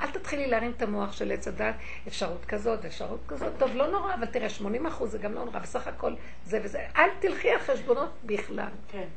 [0.02, 1.76] אל תתחילי להרים את המוח של עץ הדת,
[2.08, 3.54] אפשרות כזאת, אפשרות כזאת.
[3.58, 6.14] טוב, לא נורא, אבל תראה, 80 אחוז זה גם לא נורא, בסך הכל
[6.46, 6.86] זה וזה.
[6.96, 8.72] אל תלכי על חשבונות בכלל.
[8.88, 9.08] כן.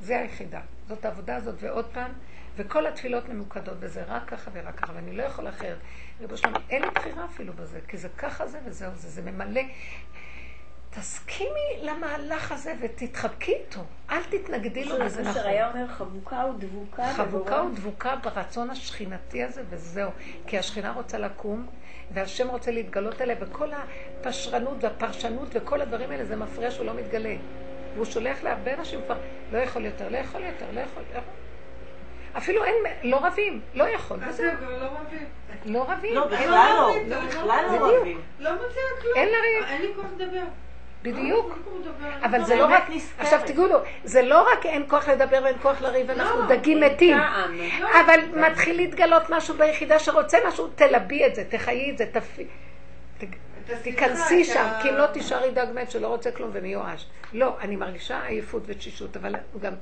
[0.00, 0.60] זה היחידה.
[0.88, 2.10] זאת העבודה הזאת, ועוד פעם,
[2.56, 5.78] וכל התפילות ממוקדות בזה, רק ככה ורק ככה, ואני לא יכול אחרת.
[6.20, 9.60] ריבו שלום, אין לי בחירה אפילו בזה, כי זה ככה זה וזהו זה, זה ממלא.
[10.90, 13.80] תסכימי למהלך הזה ותתחבקי איתו.
[14.10, 15.42] אל תתנגדי לו, וזה נכון.
[15.42, 17.12] היה אומר חבוקה ודבוקה.
[17.16, 17.62] חבוקה.
[17.62, 20.10] ודבוקה ברצון השכינתי הזה, וזהו.
[20.46, 21.66] כי השכינה רוצה לקום,
[22.10, 27.36] והשם רוצה להתגלות אליה, וכל הפשרנות והפרשנות וכל הדברים האלה, זה מפריע שהוא לא מתגלה.
[27.94, 29.18] והוא שולח להרבה אנשים כבר,
[29.52, 31.20] לא יכול יותר, לא יכול יותר, לא יכול יותר.
[32.36, 34.46] אפילו אין, לא רבים, לא יכול, אז וזהו.
[34.60, 35.26] זהו, גם לא רבים.
[35.64, 37.20] לא רבים, לא, אין בכלל לא, לא.
[37.26, 37.78] בכלל לא.
[37.78, 38.20] אוהבים.
[38.38, 39.14] לא מציע כלום.
[39.16, 39.64] אין לריב.
[39.68, 40.44] אין לי כוח לדבר.
[41.02, 41.58] בדיוק.
[41.80, 42.26] לדבר.
[42.26, 42.82] אבל לא, זה לא רק.
[43.18, 47.18] עכשיו תגידו, זה לא רק אין כוח לדבר ואין כוח לריב, אנחנו דגים מתים.
[47.80, 52.46] אבל מתחיל להתגלות משהו ביחידה שרוצה משהו, תלבי את זה, תחיי את זה, תפי...
[53.82, 57.06] תיכנסי שם, כי אם לא תישארי דג מת שלא רוצה כלום ומיואש.
[57.32, 59.74] לא, אני מרגישה עייפות ותשישות, אבל גם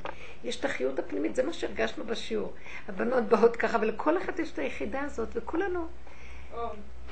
[0.45, 2.53] יש את החיות הפנימית, זה מה שהרגשנו בשיעור.
[2.89, 5.89] הבנות באות ככה, ולכל אחת יש את היחידה הזאת, וכולנו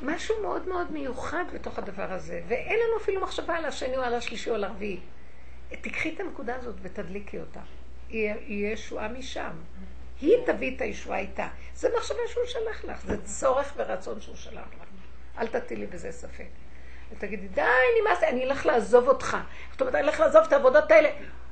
[0.02, 4.14] משהו מאוד מאוד מיוחד בתוך הדבר הזה, ואין לנו אפילו מחשבה על השני או על
[4.14, 5.00] השלישי או על הרביעי.
[5.80, 7.60] תיקחי את הנקודה הזאת ותדליקי אותה.
[8.10, 8.36] יהיה
[8.72, 9.50] ישועה משם.
[10.20, 11.48] היא תביא את הישועה איתה.
[11.74, 14.88] זה מחשבה שהוא שלח לך, זה צורך ורצון שהוא שלח לך.
[15.38, 16.63] אל תטילי בזה ספק.
[17.16, 17.62] ותגידי, די,
[18.00, 19.36] נמאס לי, אני אלך לעזוב אותך.
[19.72, 21.08] זאת אומרת, אני אלך לעזוב את העבודות האלה.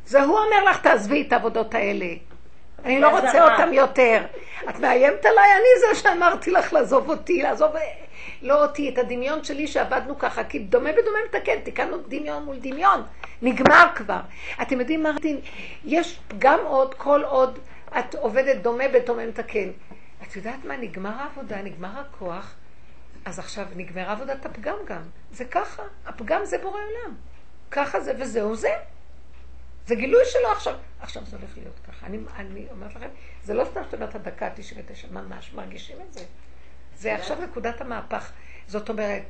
[0.07, 2.07] זה הוא אומר לך, תעזבי את העבודות האלה.
[2.85, 3.53] אני לא רוצה.
[3.53, 4.23] אותם יותר.
[4.69, 5.53] את מאיימת עליי?
[5.53, 7.73] אני זה שאמרתי לך לעזוב אותי, לעזוב...
[8.43, 13.03] לא אותי, את הדמיון שלי שעבדנו ככה, כי דומה בדומה מתקן, תיקנו דמיון מול דמיון,
[13.43, 14.21] נגמר כבר.
[14.63, 15.41] אתם יודעים מה, דין?
[15.85, 17.59] יש גם עוד, כל עוד
[17.99, 19.69] את עובדת דומה בדומה מתקן.
[20.23, 22.55] את יודעת מה, נגמר העבודה, נגמר הכוח,
[23.25, 25.03] אז עכשיו נגמרה עבודת הפגם גם.
[25.33, 27.16] זה ככה, הפגם זה בורא עולם.
[27.70, 28.70] ככה זה וזהו זה.
[29.87, 30.75] זה גילוי שלו עכשיו.
[31.01, 32.07] עכשיו זה הולך להיות ככה.
[32.07, 33.09] אני, אני אומרת לכם,
[33.45, 36.25] זה לא סתם שאת אומרת הדקה ה-99, ממש מרגישים את זה.
[36.97, 38.33] זה עכשיו נקודת המהפך.
[38.66, 39.23] זאת אומרת,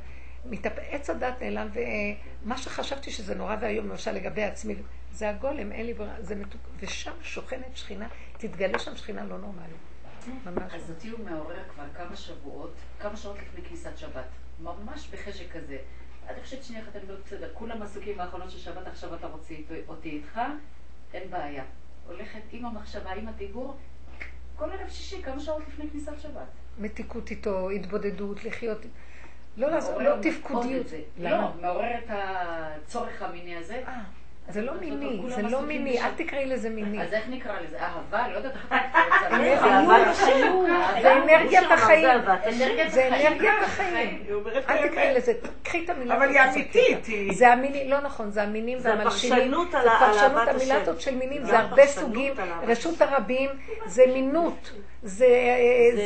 [0.45, 0.73] מתאפ...
[0.89, 4.75] עץ הדת נעלם, ומה שחשבתי שזה נורא ואיום, למשל לגבי עצמי,
[5.11, 6.61] זה הגולם, אין לי ברירה, זה מתוק...
[6.79, 9.92] ושם שוכנת שכינה, תתגלה שם שכינה לא נורמלית.
[10.45, 10.73] ממש.
[10.73, 14.25] אז אותי הוא מעורר כבר כמה שבועות, כמה שעות לפני כניסת שבת.
[14.59, 15.77] ממש בחשק כזה.
[16.31, 19.53] את חושבת שנייה אחת, אני אומרת, בסדר, כולם עסוקים באחרונות של שבת, עכשיו אתה רוצה
[19.87, 20.41] אותי איתך,
[21.13, 21.63] אין בעיה.
[22.07, 23.77] הולכת עם המחשבה, עם הדיבור,
[24.55, 26.47] כל ערב שישי, כמה שעות לפני כניסת שבת.
[26.77, 28.77] מתיקות איתו, התבודדות, לחיות.
[29.57, 30.87] לא מעורר לא תפקודיות.
[31.17, 33.83] לא, מעורר את הצורך המיני הזה.
[34.47, 36.01] אה, זה לא מיני, זה לא מיני.
[36.01, 37.01] אל תקראי לזה מיני.
[37.03, 37.77] אז איך נקרא לזה?
[37.81, 38.27] אהבה?
[38.27, 38.79] לא יודעת איך אתה
[39.85, 40.13] קורא
[41.01, 42.07] זה אנרגיית החיים.
[42.89, 43.07] זה.
[43.07, 44.23] אנרגיית החיים.
[44.29, 44.91] אל האמת.
[44.91, 45.33] תקראי לזה,
[45.63, 46.17] קחי את המילה.
[46.17, 47.33] אבל היא אמיתית, אותה.
[47.33, 49.37] זה המינים, לא נכון, זה המינים זה והמלשינים.
[49.75, 50.81] על זה ה- על פרשנות, אהבת המילה השם.
[50.81, 52.33] הזאת של מינים, זה הרבה סוגים.
[52.67, 53.01] רשות.
[53.01, 53.49] הרבים
[53.85, 54.71] זה מינות,
[55.03, 55.27] זה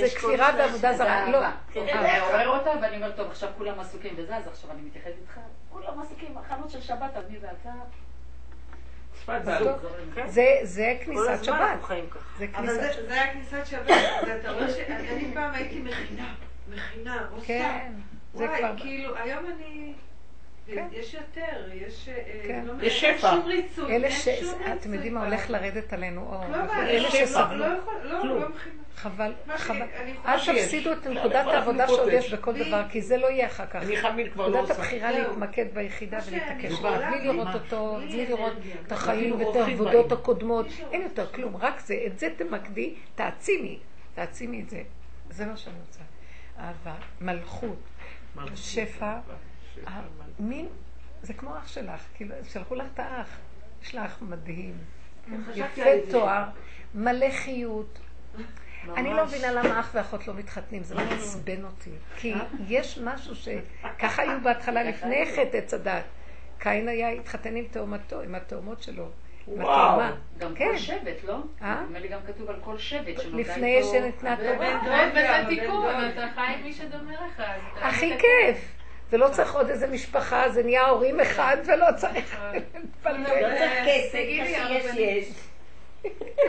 [0.06, 1.30] אשכול כפירה זה זרה.
[1.30, 1.40] לא.
[1.74, 1.86] כן.
[2.02, 5.40] זה עורר אותה, ואני אומרת, טוב, עכשיו כולם עסוקים בזה, אז עכשיו אני מתייחדת איתך.
[5.70, 7.70] כולם עסוקים בחנות של שבת, אני ואתה.
[7.70, 7.76] שפת טוב.
[7.76, 9.17] זלוג.
[9.17, 9.17] כן.
[10.28, 11.56] זה זה כל כניסת הזמן שבת.
[11.62, 12.20] אנחנו חיים ככה.
[12.38, 13.08] זה אבל כניסת זה שבת.
[13.08, 13.88] זה היה כניסת שבת,
[14.28, 16.34] ואתה רואה שאני אני פעם הייתי מכינה,
[16.70, 17.48] מכינה, עושה.
[17.48, 17.92] כן,
[18.34, 18.74] זה וואי, כבר...
[18.78, 19.94] כאילו, היום אני...
[20.74, 20.88] כן.
[20.92, 22.10] יש יותר, יש...
[22.10, 22.66] אה, כן.
[22.66, 23.32] לא- יש אין שפע.
[23.32, 24.26] שום ריצוי, אלה אין ש...
[24.26, 24.74] שום ריצוי.
[24.74, 26.46] אתם יודעים מה הולך לרדת עלינו אור.
[26.52, 27.66] לא, מה, אלה לא, שסבלו.
[28.96, 29.86] חבל, חבל.
[30.26, 32.10] אל תפסידו את נקודת העבודה שעוד.
[32.14, 33.76] יש בכל דבר, כי זה לא יהיה אחר כך.
[33.76, 34.82] אני חמין כבר לא נקודת עושה.
[34.82, 35.22] הבחירה זהו.
[35.22, 37.48] להתמקד ביחידה ולהתעקש בלי לראות.
[37.54, 38.54] אותו, בלי לראות.
[38.88, 40.12] את החיים ואת העבודות.
[40.12, 43.80] הקודמות, אין יותר כלום, רק זה, את זה תמקדי, תעצימי,
[44.16, 44.82] תעצימי את זה.
[45.30, 46.00] זה מה שאני רוצה.
[46.60, 47.78] אהבה, מלכות,
[48.56, 49.14] שפע,
[50.40, 50.68] מין,
[51.22, 53.38] זה כמו אח שלך, כאילו, שלחו לך את האח,
[53.84, 54.78] יש אח מדהים,
[55.32, 56.12] על יפה.
[56.12, 56.44] תואר,
[56.96, 58.00] מלא חיות.
[58.98, 59.26] אני לא.
[59.26, 61.90] מבינה למה אח ואחות לא מתחתנים, זה מעצבן אותי.
[62.18, 62.34] כי
[62.68, 66.04] יש משהו שככה היו בהתחלה לפני חטא עץ הדת.
[66.60, 69.10] קין היה התחתן עם תאומתו, עם התאומות שלו.
[69.48, 70.02] וואו.
[70.38, 70.72] גם כן.
[70.72, 71.38] כל שבט, לא?
[71.62, 71.82] אה?
[71.82, 75.10] נדמה לי גם כתוב על כל שבט לפני שניתנה בן תורה.
[75.16, 76.10] גם, תיקון.
[76.14, 77.44] אתה חי עם מי שדומה לך.
[77.82, 78.18] אז אתה
[79.08, 83.18] הכי לא צריך עוד איזה משפחה, זה נהיה הורים אחד ולא צריך להתפלפל.
[83.18, 84.96] לא צריך כסף, תגידי הרבנית.
[84.96, 85.48] יש.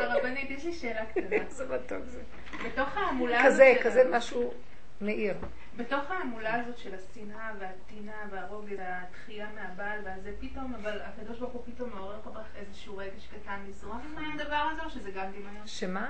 [0.01, 1.37] הרבנית, יש לי שאלה קטנה.
[1.37, 2.21] איזה מתוק זה.
[2.65, 4.53] בתוך ההמולה הזאת כזה, של כזה משהו
[5.01, 5.35] מאיר.
[5.77, 11.63] בתוך ההמולה הזאת של השנאה והטינה והרוגז, התחייה מהבעל והזה, פתאום, אבל הקדוש ברוך הוא
[11.67, 15.67] פתאום מעורר לך בך איזשהו רגש קטן לזרום עם הדבר הזה, או שזה גם דמיון?
[15.67, 16.09] שמה?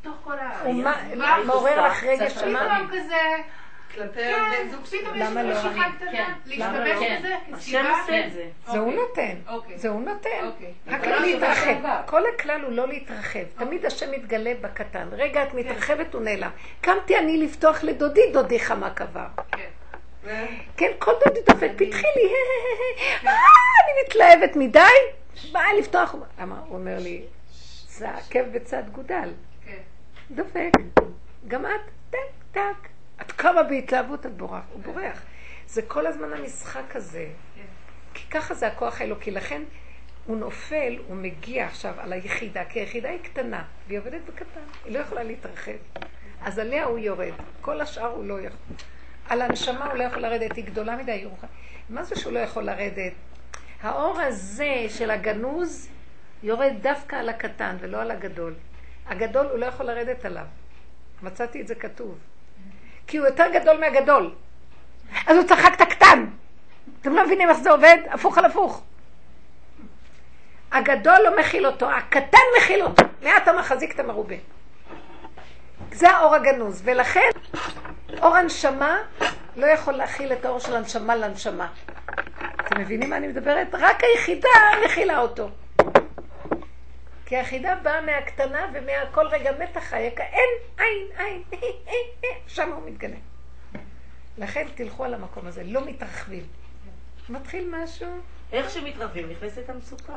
[0.00, 0.60] בתוך כל ה...
[0.62, 0.74] הוא
[1.46, 2.60] מעורר לך רגש שמה?
[2.60, 3.42] פתאום כזה,
[3.98, 4.80] כלפי כן, בן זוג.
[4.84, 5.54] יש למה לא?
[6.12, 6.32] כן.
[6.46, 7.22] למה להשתמש?
[7.22, 8.26] בזה כסיבה.
[8.26, 8.48] את זה.
[8.66, 8.96] זה הוא אוקיי.
[8.96, 9.36] נותן.
[9.48, 9.78] אוקיי.
[9.78, 10.46] זה הוא נותן.
[10.46, 10.72] אוקיי.
[10.86, 12.02] רק אבל לא להתרחב.
[12.06, 13.44] כל הכלל הוא לא להתרחב.
[13.58, 15.08] תמיד השם מתגלה בקטן.
[15.12, 16.50] רגע, את מתרחבת, הוא נעלם.
[16.80, 19.26] קמתי אני לפתוח לדודי, דודי חמה קבר.
[19.52, 19.68] כן.
[20.76, 22.32] כן, כל דודי דופק, פתחי לי,
[23.26, 24.80] אה, אני מתלהבת מדי,
[25.52, 26.12] באה לפתוח.
[26.12, 26.22] הוא
[26.70, 27.22] אומר לי,
[27.88, 29.32] זה עקב בצד גודל.
[29.66, 29.78] כן.
[30.30, 30.70] דופק.
[31.48, 31.70] גם את,
[32.10, 32.18] טק,
[32.52, 32.88] טק.
[33.20, 35.22] את קמה בהתלהבות, את בורח, הוא בורח.
[35.66, 37.26] זה כל הזמן המשחק הזה.
[38.14, 39.30] כי ככה זה הכוח האלוקי.
[39.30, 39.62] לכן
[40.26, 44.92] הוא נופל, הוא מגיע עכשיו על היחידה, כי היחידה היא קטנה, והיא עובדת בקטן, היא
[44.94, 45.72] לא יכולה להתרחב.
[46.42, 48.76] אז עליה הוא יורד, כל השאר הוא לא יכול.
[49.28, 51.52] על הנשמה הוא לא יכול לרדת, היא גדולה מדי, היא רוחנית.
[51.90, 53.12] מה זה שהוא לא יכול לרדת?
[53.82, 55.88] האור הזה של הגנוז
[56.42, 58.54] יורד דווקא על הקטן ולא על הגדול.
[59.06, 60.46] הגדול הוא לא יכול לרדת עליו.
[61.22, 62.18] מצאתי את זה כתוב.
[63.08, 64.30] כי הוא יותר גדול מהגדול.
[65.26, 66.26] אז הוא צחק את הקטן.
[67.00, 67.98] אתם לא מבינים איך זה עובד?
[68.10, 68.82] הפוך על הפוך.
[70.72, 73.02] הגדול לא מכיל אותו, הקטן מכיל אותו.
[73.22, 74.34] מעט המחזיק את המרובה.
[75.92, 77.30] זה האור הגנוז, ולכן
[78.22, 78.98] אור הנשמה
[79.56, 81.68] לא יכול להכיל את האור של הנשמה לנשמה.
[82.60, 83.66] אתם מבינים מה אני מדברת?
[83.72, 84.48] רק היחידה
[84.84, 85.50] מכילה אותו.
[87.28, 90.48] כי היחידה באה מהקטנה ומכל רגע מתח היקה, אין,
[90.78, 91.60] אין, אין,
[92.46, 93.16] שם הוא מתגלה.
[94.38, 96.42] לכן תלכו על המקום הזה, לא מתרחבים.
[97.28, 98.08] מתחיל משהו,
[98.52, 100.16] איך שמתרחבים נכנסת המצוקה.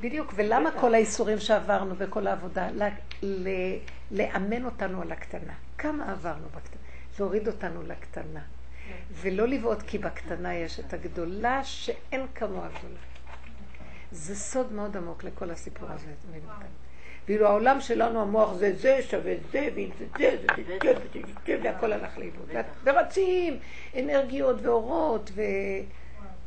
[0.00, 2.68] בדיוק, ולמה כל האיסורים שעברנו וכל העבודה?
[2.70, 2.88] ל-
[3.22, 3.76] ל-
[4.10, 5.52] לאמן אותנו על הקטנה.
[5.78, 6.80] כמה עברנו בקטנה?
[7.18, 8.40] להוריד אותנו לקטנה.
[9.12, 12.98] ולא לבעוט כי בקטנה יש את הגדולה שאין כמוה גדולה.
[14.12, 16.06] זה סוד מאוד עמוק לכל הסיפור הזה.
[17.28, 21.20] ואילו העולם שלנו, המוח זה זה שווה זה, ואם זה זה, זה זה זה, וזה
[21.46, 22.48] זה, והכל הלך לאיבוד.
[22.84, 23.58] ורצים
[23.98, 25.30] אנרגיות ואורות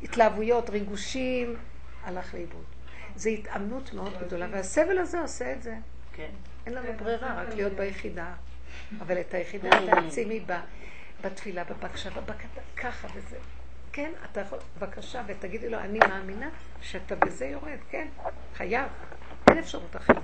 [0.01, 1.55] והתלהבויות, ריגושים,
[2.03, 2.63] הלך לאיבוד.
[3.15, 5.75] זו התאמנות מאוד גדולה, והסבל הזה עושה את זה.
[6.13, 6.29] כן.
[6.65, 8.33] אין לנו ברירה, רק להיות ביחידה.
[8.99, 10.59] אבל את היחידה תעצימי ב-
[11.23, 13.37] בתפילה, בבקשה, בקטע, ככה וזה.
[13.93, 16.49] כן, אתה יכול, בבקשה, ותגידי לו, אני מאמינה
[16.81, 18.07] שאתה בזה יורד, כן,
[18.55, 18.87] חייב.
[19.49, 20.17] אין אפשרות אחרת.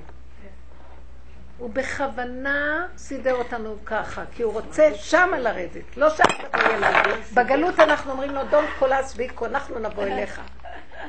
[1.58, 7.14] הוא בכוונה סידר אותנו ככה, כי הוא רוצה שמה לרדת, לא שאף אחד יהיה לנו.
[7.34, 10.42] בגלות אנחנו אומרים לו, דון קולס ביקו, אנחנו נבוא אליך.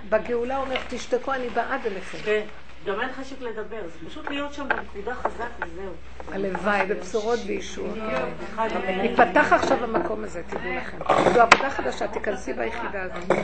[0.09, 2.19] בגאולה הוא אומר, תשתקו, אני בעד אליכם.
[2.25, 2.47] כן,
[2.87, 5.93] גם אין חשק לדבר, זה פשוט להיות שם בנקודה חזק וזהו.
[6.33, 7.99] הלוואי, בבשורות וישועות.
[9.03, 10.99] ייפתח עכשיו המקום הזה, תדעו לכם.
[11.35, 13.39] זו עבודה חדשה, תיכנסי ביחידה הזאת.